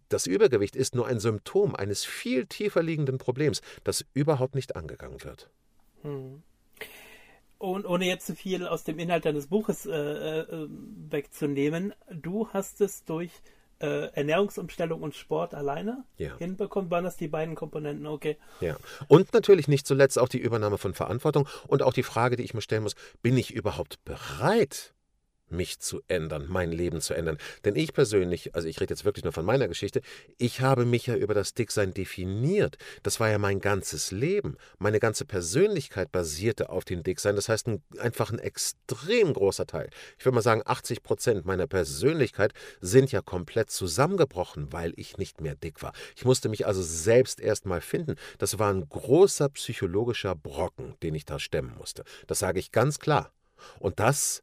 [0.09, 5.23] das Übergewicht ist nur ein Symptom eines viel tiefer liegenden Problems, das überhaupt nicht angegangen
[5.25, 5.51] wird.
[6.03, 6.43] Hm.
[7.59, 10.69] Und ohne jetzt zu viel aus dem Inhalt deines Buches äh, äh,
[11.09, 13.33] wegzunehmen, du hast es durch
[13.81, 16.37] äh, Ernährungsumstellung und Sport alleine ja.
[16.39, 18.37] hinbekommt, waren das die beiden Komponenten, okay.
[18.61, 18.77] Ja.
[19.09, 22.55] Und natürlich nicht zuletzt auch die Übernahme von Verantwortung und auch die Frage, die ich
[22.55, 24.95] mir stellen muss, bin ich überhaupt bereit,
[25.49, 27.39] mich zu ändern, mein Leben zu ändern.
[27.65, 30.01] Denn ich persönlich, also ich rede jetzt wirklich nur von meiner Geschichte,
[30.39, 32.77] ich habe mich ja über das Dicksein definiert.
[33.03, 34.57] Das war ja mein ganzes Leben.
[34.79, 37.37] Meine ganze Persönlichkeit basierte auf dem Dicksein.
[37.37, 39.91] Das heißt, ein, einfach ein extrem großer Teil.
[40.19, 45.41] Ich würde mal sagen, 80 Prozent meiner Persönlichkeit sind ja komplett zusammengebrochen, weil ich nicht
[45.41, 45.93] mehr dick war.
[46.17, 48.17] Ich musste mich also selbst erst mal finden.
[48.39, 52.05] Das war ein großer psychologischer Brocken, den ich da stemmen musste.
[52.27, 53.33] Das sage ich ganz klar.
[53.79, 54.43] Und das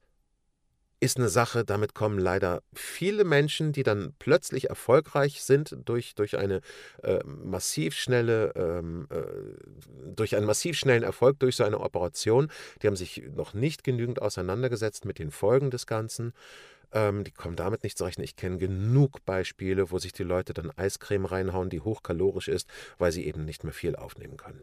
[1.03, 6.37] ist eine Sache, damit kommen leider viele Menschen, die dann plötzlich erfolgreich sind durch, durch
[6.37, 6.61] eine
[7.03, 9.21] äh, massiv schnelle, ähm, äh,
[10.15, 12.49] durch einen massiv schnellen Erfolg durch so eine Operation.
[12.81, 16.33] Die haben sich noch nicht genügend auseinandergesetzt mit den Folgen des Ganzen.
[16.93, 18.19] Ähm, die kommen damit nicht zurecht.
[18.19, 23.11] Ich kenne genug Beispiele, wo sich die Leute dann Eiscreme reinhauen, die hochkalorisch ist, weil
[23.11, 24.61] sie eben nicht mehr viel aufnehmen können.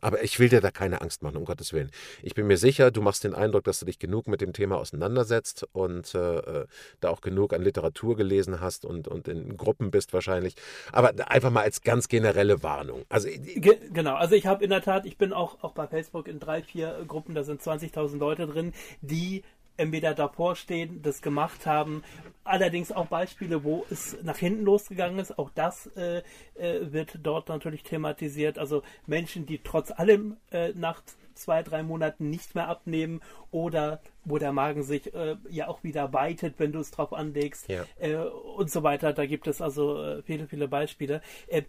[0.00, 1.90] Aber ich will dir da keine Angst machen, um Gottes Willen.
[2.22, 4.76] Ich bin mir sicher, du machst den Eindruck, dass du dich genug mit dem Thema
[4.76, 6.66] auseinandersetzt und äh, äh,
[7.00, 10.54] da auch genug an Literatur gelesen hast und, und in Gruppen bist wahrscheinlich.
[10.92, 13.04] Aber einfach mal als ganz generelle Warnung.
[13.08, 16.28] Also, Ge genau, also ich habe in der Tat, ich bin auch, auch bei Facebook
[16.28, 19.42] in drei, vier Gruppen, da sind 20.000 Leute drin, die
[19.76, 22.02] entweder davor stehen, das gemacht haben.
[22.44, 25.38] Allerdings auch Beispiele, wo es nach hinten losgegangen ist.
[25.38, 26.22] Auch das äh,
[26.54, 28.58] äh, wird dort natürlich thematisiert.
[28.58, 31.02] Also Menschen, die trotz allem äh, nach
[31.34, 33.20] zwei, drei Monaten nicht mehr abnehmen
[33.50, 37.68] oder wo der Magen sich äh, ja auch wieder weitet, wenn du es drauf anlegst
[37.68, 37.84] ja.
[37.98, 39.12] Äh, und so weiter.
[39.12, 41.20] Da gibt es also äh, viele, viele Beispiele.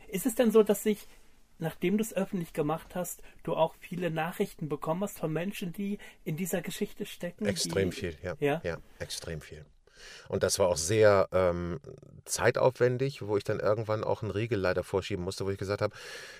[0.09, 1.07] ist es denn so, dass sich
[1.59, 5.97] nachdem du es öffentlich gemacht hast, du auch viele Nachrichten bekommen hast von Menschen, die
[6.23, 7.45] in dieser Geschichte stecken?
[7.45, 8.61] Extrem die, viel, ja, ja.
[8.63, 9.65] Ja, extrem viel.
[10.27, 11.79] Und das war auch sehr ähm,
[12.25, 15.95] zeitaufwendig, wo ich dann irgendwann auch einen Riegel leider vorschieben musste, wo ich gesagt habe,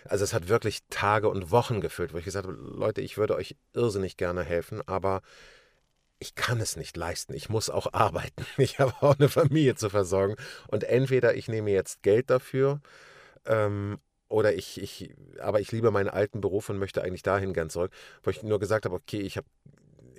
[0.05, 3.35] also es hat wirklich Tage und Wochen gefüllt, wo ich gesagt habe, Leute, ich würde
[3.35, 5.21] euch irrsinnig gerne helfen, aber
[6.19, 7.33] ich kann es nicht leisten.
[7.33, 8.45] Ich muss auch arbeiten.
[8.57, 10.35] Ich habe auch eine Familie zu versorgen.
[10.67, 12.81] Und entweder ich nehme jetzt Geld dafür
[13.45, 13.99] ähm,
[14.29, 17.91] oder ich, ich, aber ich liebe meinen alten Beruf und möchte eigentlich dahin gern zurück,
[18.23, 19.47] wo ich nur gesagt habe, okay, ich habe,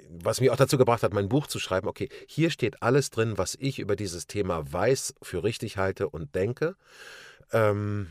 [0.09, 3.37] was mich auch dazu gebracht hat, mein Buch zu schreiben, okay, hier steht alles drin,
[3.37, 6.77] was ich über dieses Thema weiß, für richtig halte und denke.
[7.53, 8.09] Ähm,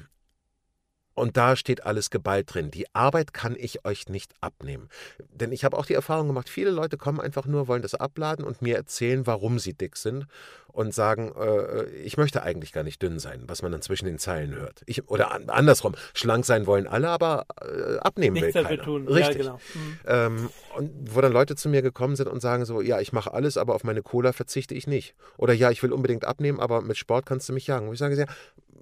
[1.18, 2.70] und da steht alles geballt drin.
[2.70, 4.88] Die Arbeit kann ich euch nicht abnehmen.
[5.34, 8.46] Denn ich habe auch die Erfahrung gemacht, viele Leute kommen einfach nur, wollen das abladen
[8.46, 10.28] und mir erzählen, warum sie dick sind
[10.68, 14.20] und sagen, äh, ich möchte eigentlich gar nicht dünn sein, was man dann zwischen den
[14.20, 14.84] Zeilen hört.
[14.86, 18.84] Ich, oder an, andersrum, schlank sein wollen alle, aber äh, abnehmen Nichts will keiner.
[18.84, 19.08] Tun.
[19.08, 19.38] Richtig.
[19.38, 19.60] Ja, genau.
[19.74, 20.00] mhm.
[20.06, 23.34] ähm, und wo dann Leute zu mir gekommen sind und sagen so, ja, ich mache
[23.34, 25.16] alles, aber auf meine Cola verzichte ich nicht.
[25.38, 27.88] Oder ja, ich will unbedingt abnehmen, aber mit Sport kannst du mich jagen.
[27.88, 28.26] Und ich sage, ja,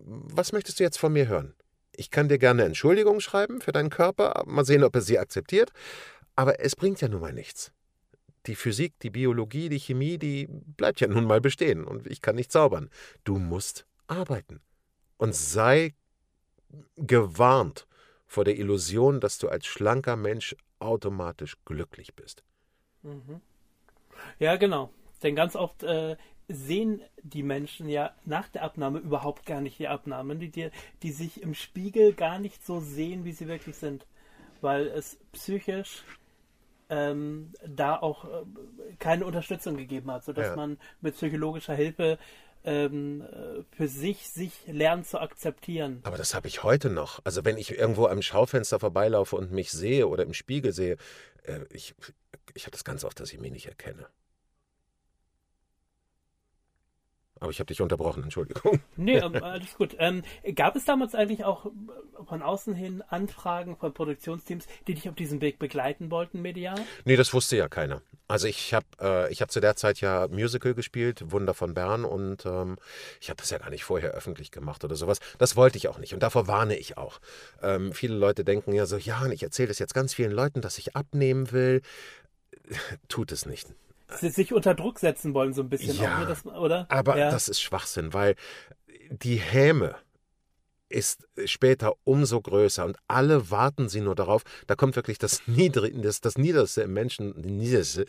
[0.04, 1.54] was möchtest du jetzt von mir hören?
[1.98, 5.72] Ich kann dir gerne Entschuldigung schreiben für deinen Körper, mal sehen, ob er sie akzeptiert.
[6.36, 7.72] Aber es bringt ja nun mal nichts.
[8.46, 12.36] Die Physik, die Biologie, die Chemie, die bleibt ja nun mal bestehen und ich kann
[12.36, 12.90] nicht zaubern.
[13.24, 14.62] Du musst arbeiten.
[15.18, 15.96] Und sei
[16.98, 17.88] gewarnt
[18.28, 22.44] vor der Illusion, dass du als schlanker Mensch automatisch glücklich bist.
[24.40, 24.92] Ja, genau.
[25.24, 26.18] Denn ganz oft äh,
[26.48, 30.70] sehen die Menschen ja nach der Abnahme überhaupt gar nicht die Abnahmen, die, die,
[31.04, 34.06] die sich im Spiegel gar nicht so sehen, wie sie wirklich sind.
[34.62, 36.04] Weil es psychisch
[36.90, 38.46] ähm, da auch äh,
[39.00, 40.56] keine Unterstützung gegeben hat, sodass Ja.
[40.56, 42.20] man mit psychologischer Hilfe
[42.64, 46.00] ähm, äh, für sich sich lernt zu akzeptieren.
[46.04, 47.22] Aber das habe ich heute noch.
[47.24, 50.98] Also wenn ich irgendwo am Schaufenster vorbeilaufe und mich sehe oder im Spiegel sehe,
[51.44, 51.96] äh, ich,
[52.54, 54.08] ich habe das ganz oft, dass ich mich nicht erkenne.
[57.40, 58.80] Aber ich habe dich unterbrochen, Entschuldigung.
[58.98, 59.96] Nee, ähm, alles gut.
[60.00, 60.24] Ähm,
[60.56, 61.70] gab es damals eigentlich auch äh,
[62.26, 66.80] von außen hin Anfragen von Produktionsteams, die dich auf diesem Weg begleiten wollten, medial?
[67.04, 68.02] Nee, das wusste ja keiner.
[68.28, 72.06] Also ich habe äh, ich hab zu der Zeit ja Musical gespielt, Wunder von Bern,
[72.06, 72.78] und ähm,
[73.20, 75.20] ich habe das ja gar nicht vorher öffentlich gemacht oder sowas.
[75.38, 77.20] Das wollte ich auch nicht und davor warne ich auch.
[77.62, 80.62] Ähm, viele Leute denken ja so, ja, und ich erzähle das jetzt ganz vielen Leuten,
[80.62, 81.82] dass ich abnehmen will.
[83.10, 83.68] Tut es nicht.
[84.10, 86.86] Sie sich unter Druck setzen wollen, so ein bisschen, Ja, auch, ne, das, oder?
[86.90, 87.32] Aber ja.
[87.32, 88.36] das ist Schwachsinn, weil
[89.10, 89.96] die Häme
[90.90, 94.44] ist später umso größer und alle warten sie nur darauf.
[94.68, 98.06] Da kommt wirklich das, Niedri das, das Niederste im Menschen, Niederste,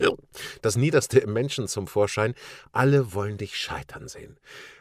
[0.61, 2.35] das Niederste im Menschen zum Vorschein.
[2.71, 4.39] Alle wollen dich scheitern sehen.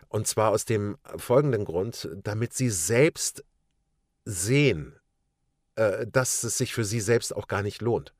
[0.08, 3.44] Und zwar aus dem folgenden Grund, damit sie selbst
[4.24, 4.94] sehen,
[5.74, 8.12] äh, dass es sich für sie selbst auch gar nicht lohnt.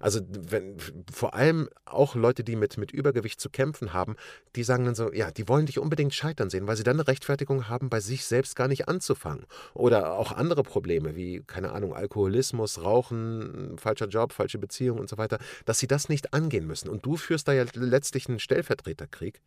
[0.00, 0.76] Also wenn
[1.12, 4.16] vor allem auch Leute, die mit, mit Übergewicht zu kämpfen haben,
[4.56, 7.08] die sagen dann so, ja, die wollen dich unbedingt scheitern sehen, weil sie dann eine
[7.08, 9.46] Rechtfertigung haben, bei sich selbst gar nicht anzufangen.
[9.74, 15.18] Oder auch andere Probleme wie, keine Ahnung, Alkoholismus, Rauchen, falscher Job, falsche Beziehung und so
[15.18, 16.88] weiter, dass sie das nicht angehen müssen.
[16.88, 19.40] Und du führst da ja letztlich einen Stellvertreterkrieg.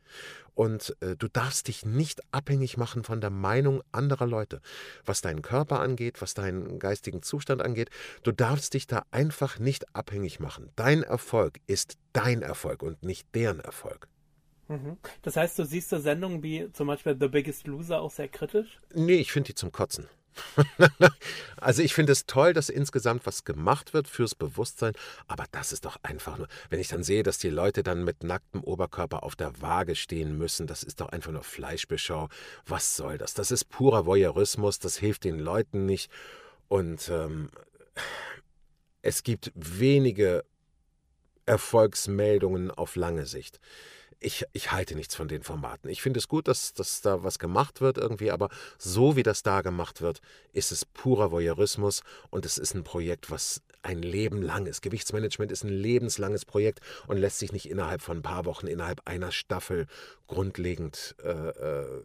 [0.54, 4.62] Und äh, du darfst dich nicht abhängig machen von der Meinung anderer Leute,
[5.06, 7.90] was deinen Körper angeht, was deinen geistigen Zustand angeht.
[8.24, 10.72] Du darfst dich da einfach nicht abhängig machen.
[10.76, 14.08] Dein Erfolg ist dein Erfolg und nicht deren Erfolg.
[14.68, 14.98] Mhm.
[15.22, 18.80] Das heißt, du siehst so Sendungen wie zum Beispiel The Biggest Loser auch sehr kritisch?
[18.94, 20.08] Nee, ich finde die zum Kotzen.
[21.58, 24.94] also ich finde es toll, dass insgesamt was gemacht wird fürs Bewusstsein,
[25.28, 28.24] aber das ist doch einfach nur, wenn ich dann sehe, dass die Leute dann mit
[28.24, 32.30] nacktem Oberkörper auf der Waage stehen müssen, das ist doch einfach nur Fleischbeschau.
[32.66, 33.34] Was soll das?
[33.34, 36.10] Das ist purer Voyeurismus, das hilft den Leuten nicht.
[36.70, 37.50] Und ähm,
[39.02, 40.44] es gibt wenige
[41.46, 43.60] Erfolgsmeldungen auf lange Sicht.
[44.20, 45.90] Ich, ich halte nichts von den Formaten.
[45.90, 49.42] Ich finde es gut, dass, dass da was gemacht wird irgendwie, aber so wie das
[49.42, 50.22] da gemacht wird,
[50.54, 54.84] ist es purer Voyeurismus und es ist ein Projekt, was ein Leben lang ist.
[54.84, 59.02] Gewichtsmanagement ist ein lebenslanges Projekt und lässt sich nicht innerhalb von ein paar Wochen, innerhalb
[59.06, 59.88] einer Staffel
[60.28, 62.04] grundlegend äh, äh,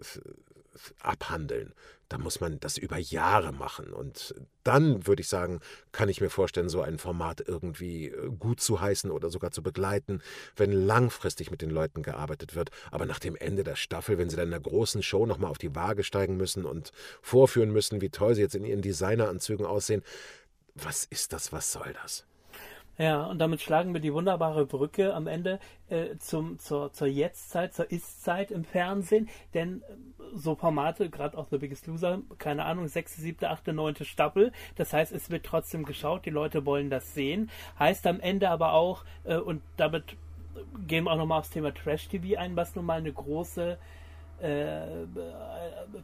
[1.01, 1.75] abhandeln.
[2.09, 3.93] Da muss man das über Jahre machen.
[3.93, 5.61] Und dann würde ich sagen,
[5.91, 9.63] kann ich mir vorstellen, so ein Format irgendwie äh, gut zu heißen oder sogar zu
[9.63, 10.21] begleiten,
[10.55, 12.71] wenn langfristig mit den Leuten gearbeitet wird.
[12.93, 15.59] Aber nach dem Ende der Staffel, wenn sie dann in der großen Show nochmal auf
[15.59, 20.03] die Waage steigen müssen und vorführen müssen, wie toll sie jetzt in ihren Designeranzügen aussehen,
[20.75, 22.25] was ist das, was soll das?
[22.99, 25.59] Ja, und damit schlagen wir die wunderbare Brücke am Ende
[25.91, 29.29] äh, zum, zur, zur Jetztzeit, zur Ist-Zeit im Fernsehen.
[29.53, 29.85] Denn äh,
[30.35, 34.51] so Formate, gerade auch The Biggest Loser, keine Ahnung, sechste, siebte, achte, neunte Staffel.
[34.77, 37.51] Das heißt, es wird trotzdem geschaut, die Leute wollen das sehen.
[37.79, 40.17] Heißt am Ende aber auch, äh, und damit
[40.87, 43.77] gehen wir auch nochmal aufs Thema Trash-TV ein, was nun mal eine große
[44.41, 44.87] äh,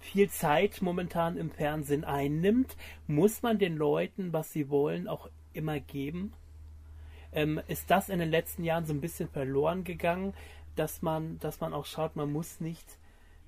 [0.01, 2.76] viel Zeit momentan im Fernsehen einnimmt,
[3.07, 6.32] muss man den Leuten, was sie wollen, auch immer geben?
[7.32, 10.34] Ähm, ist das in den letzten Jahren so ein bisschen verloren gegangen,
[10.76, 12.98] dass man, dass man auch schaut, man muss nicht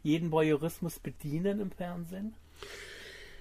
[0.03, 2.35] jeden Voyeurismus bedienen im Fernsehen?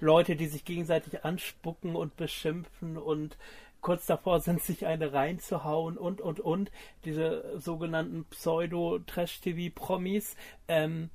[0.00, 3.36] Leute, die sich gegenseitig anspucken und beschimpfen und
[3.80, 6.70] kurz davor sind, sich eine reinzuhauen und, und, und.
[7.04, 10.36] Diese sogenannten Pseudo-Trash-TV-Promis.
[10.68, 11.10] Ähm,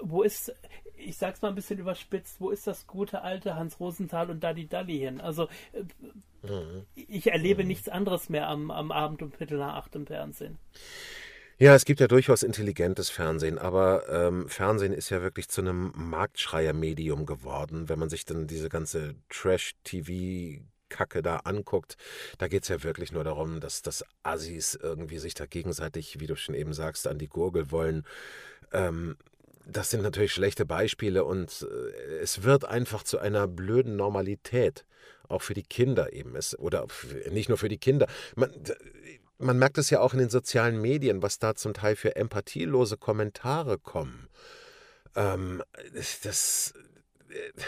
[0.00, 0.54] wo ist,
[0.96, 4.66] ich sag's mal ein bisschen überspitzt, wo ist das gute alte Hans Rosenthal und Dalli
[4.66, 5.20] Dalli hin?
[5.20, 5.84] Also, äh,
[6.94, 10.58] ich erlebe nichts anderes mehr am, am Abend um Viertel nach acht im Fernsehen.
[11.58, 15.90] Ja, es gibt ja durchaus intelligentes Fernsehen, aber ähm, Fernsehen ist ja wirklich zu einem
[15.96, 17.88] Marktschreier-Medium geworden.
[17.88, 21.96] Wenn man sich dann diese ganze Trash-TV-Kacke da anguckt,
[22.36, 26.26] da geht es ja wirklich nur darum, dass, dass Assis irgendwie sich da gegenseitig, wie
[26.26, 28.04] du schon eben sagst, an die Gurgel wollen.
[28.72, 29.16] Ähm,
[29.66, 34.84] das sind natürlich schlechte Beispiele und äh, es wird einfach zu einer blöden Normalität.
[35.28, 36.36] Auch für die Kinder eben.
[36.36, 36.86] Es, oder
[37.30, 38.06] nicht nur für die Kinder.
[38.36, 38.52] Man,
[39.38, 42.96] man merkt es ja auch in den sozialen Medien, was da zum Teil für empathielose
[42.96, 44.28] Kommentare kommen.
[45.16, 45.62] Ähm,
[46.22, 46.74] das.
[47.28, 47.60] äh,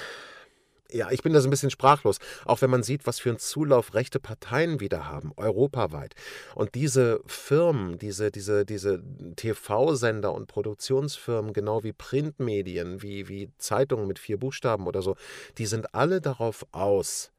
[0.90, 2.18] ja, ich bin da so ein bisschen sprachlos.
[2.46, 6.14] Auch wenn man sieht, was für einen Zulauf rechte Parteien wieder haben, europaweit.
[6.54, 9.02] Und diese Firmen, diese, diese, diese
[9.38, 15.16] TV-Sender und Produktionsfirmen, genau wie Printmedien, wie, wie Zeitungen mit vier Buchstaben oder so,
[15.56, 17.30] die sind alle darauf aus,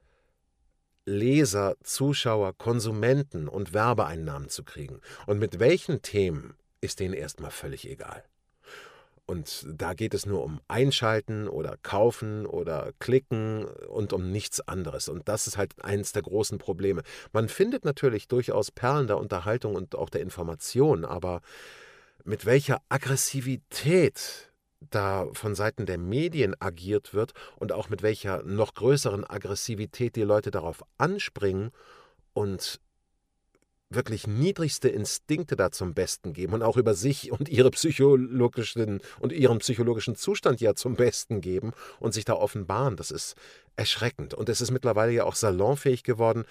[1.06, 5.02] Leser, Zuschauer, Konsumenten und Werbeeinnahmen zu kriegen.
[5.26, 8.24] Und mit welchen Themen ist denen erstmal völlig egal.
[9.30, 15.08] Und da geht es nur um Einschalten oder Kaufen oder Klicken und um nichts anderes.
[15.08, 17.04] Und das ist halt eines der großen Probleme.
[17.32, 21.42] Man findet natürlich durchaus Perlen der Unterhaltung und auch der Information, aber
[22.24, 24.52] mit welcher Aggressivität
[24.82, 30.24] da von Seiten der Medien agiert wird und auch mit welcher noch größeren Aggressivität die
[30.24, 31.72] Leute darauf anspringen
[32.34, 32.80] und
[33.90, 39.34] wirklich niedrigste Instinkte da zum Besten geben und auch über sich und ihre psychologischen und
[39.34, 43.36] ihren psychologischen Zustand ja zum Besten geben und sich da offenbaren, das ist
[43.76, 44.36] erschreckend.
[44.36, 46.46] Und es ist mittlerweile ja auch salonfähig geworden,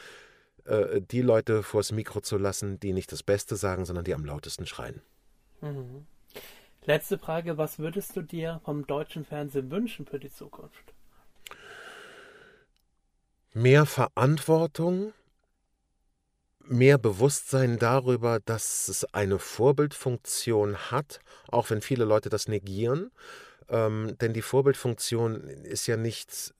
[0.64, 4.24] äh, die Leute vors Mikro zu lassen, die nicht das Beste sagen, sondern die am
[4.24, 5.00] lautesten schreien.
[5.60, 6.06] Mhm.
[6.84, 10.94] Letzte Frage, was würdest du dir vom deutschen Fernsehen wünschen für die Zukunft?
[13.52, 15.12] Mehr Verantwortung,
[16.60, 23.10] mehr Bewusstsein darüber, dass es eine Vorbildfunktion hat, auch wenn viele Leute das negieren.
[23.68, 26.54] Ähm, denn die Vorbildfunktion ist ja nichts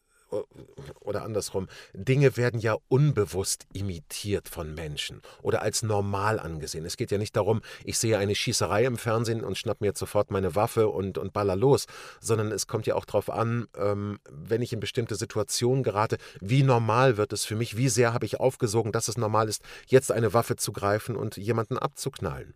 [1.01, 6.85] oder andersrum, Dinge werden ja unbewusst imitiert von Menschen oder als normal angesehen.
[6.85, 9.99] Es geht ja nicht darum, ich sehe eine Schießerei im Fernsehen und schnapp mir jetzt
[9.99, 11.87] sofort meine Waffe und, und baller los,
[12.21, 16.63] sondern es kommt ja auch darauf an, ähm, wenn ich in bestimmte Situationen gerate, wie
[16.63, 20.13] normal wird es für mich, wie sehr habe ich aufgesogen, dass es normal ist, jetzt
[20.13, 22.55] eine Waffe zu greifen und jemanden abzuknallen.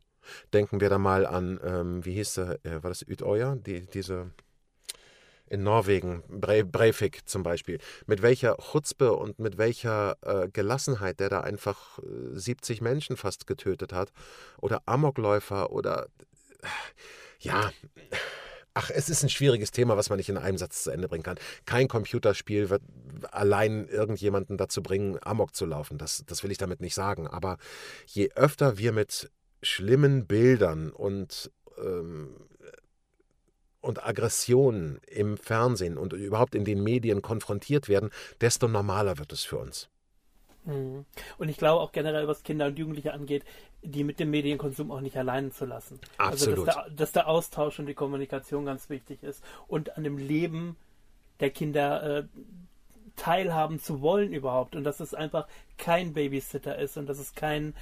[0.52, 4.30] Denken wir da mal an, ähm, wie hieß der, äh, war das Utøya, die, diese
[5.52, 11.28] in Norwegen, Bre Breivik zum Beispiel, mit welcher Chutzpe und mit welcher äh, Gelassenheit der
[11.28, 14.12] da einfach äh, 70 Menschen fast getötet hat.
[14.62, 16.06] Oder Amokläufer oder
[16.62, 16.66] äh,
[17.40, 17.70] ja.
[18.72, 21.22] Ach, es ist ein schwieriges Thema, was man nicht in einem Satz zu Ende bringen
[21.22, 21.38] kann.
[21.66, 22.82] Kein Computerspiel wird
[23.30, 25.98] allein irgendjemanden dazu bringen, Amok zu laufen.
[25.98, 27.26] Das, das will ich damit nicht sagen.
[27.26, 27.58] Aber
[28.06, 29.30] je öfter wir mit
[29.62, 32.36] schlimmen Bildern und ähm,
[33.82, 38.10] und Aggressionen im Fernsehen und überhaupt in den Medien konfrontiert werden,
[38.40, 39.88] desto normaler wird es für uns.
[40.64, 41.04] Mhm.
[41.38, 43.44] Und ich glaube auch generell, was Kinder und Jugendliche angeht,
[43.82, 46.00] die mit dem Medienkonsum auch nicht allein zu lassen.
[46.16, 46.60] Absolut.
[46.60, 50.16] Also, dass der, dass der Austausch und die Kommunikation ganz wichtig ist und an dem
[50.16, 50.76] Leben
[51.40, 52.24] der Kinder äh,
[53.16, 57.74] teilhaben zu wollen überhaupt und dass es einfach kein Babysitter ist und dass es kein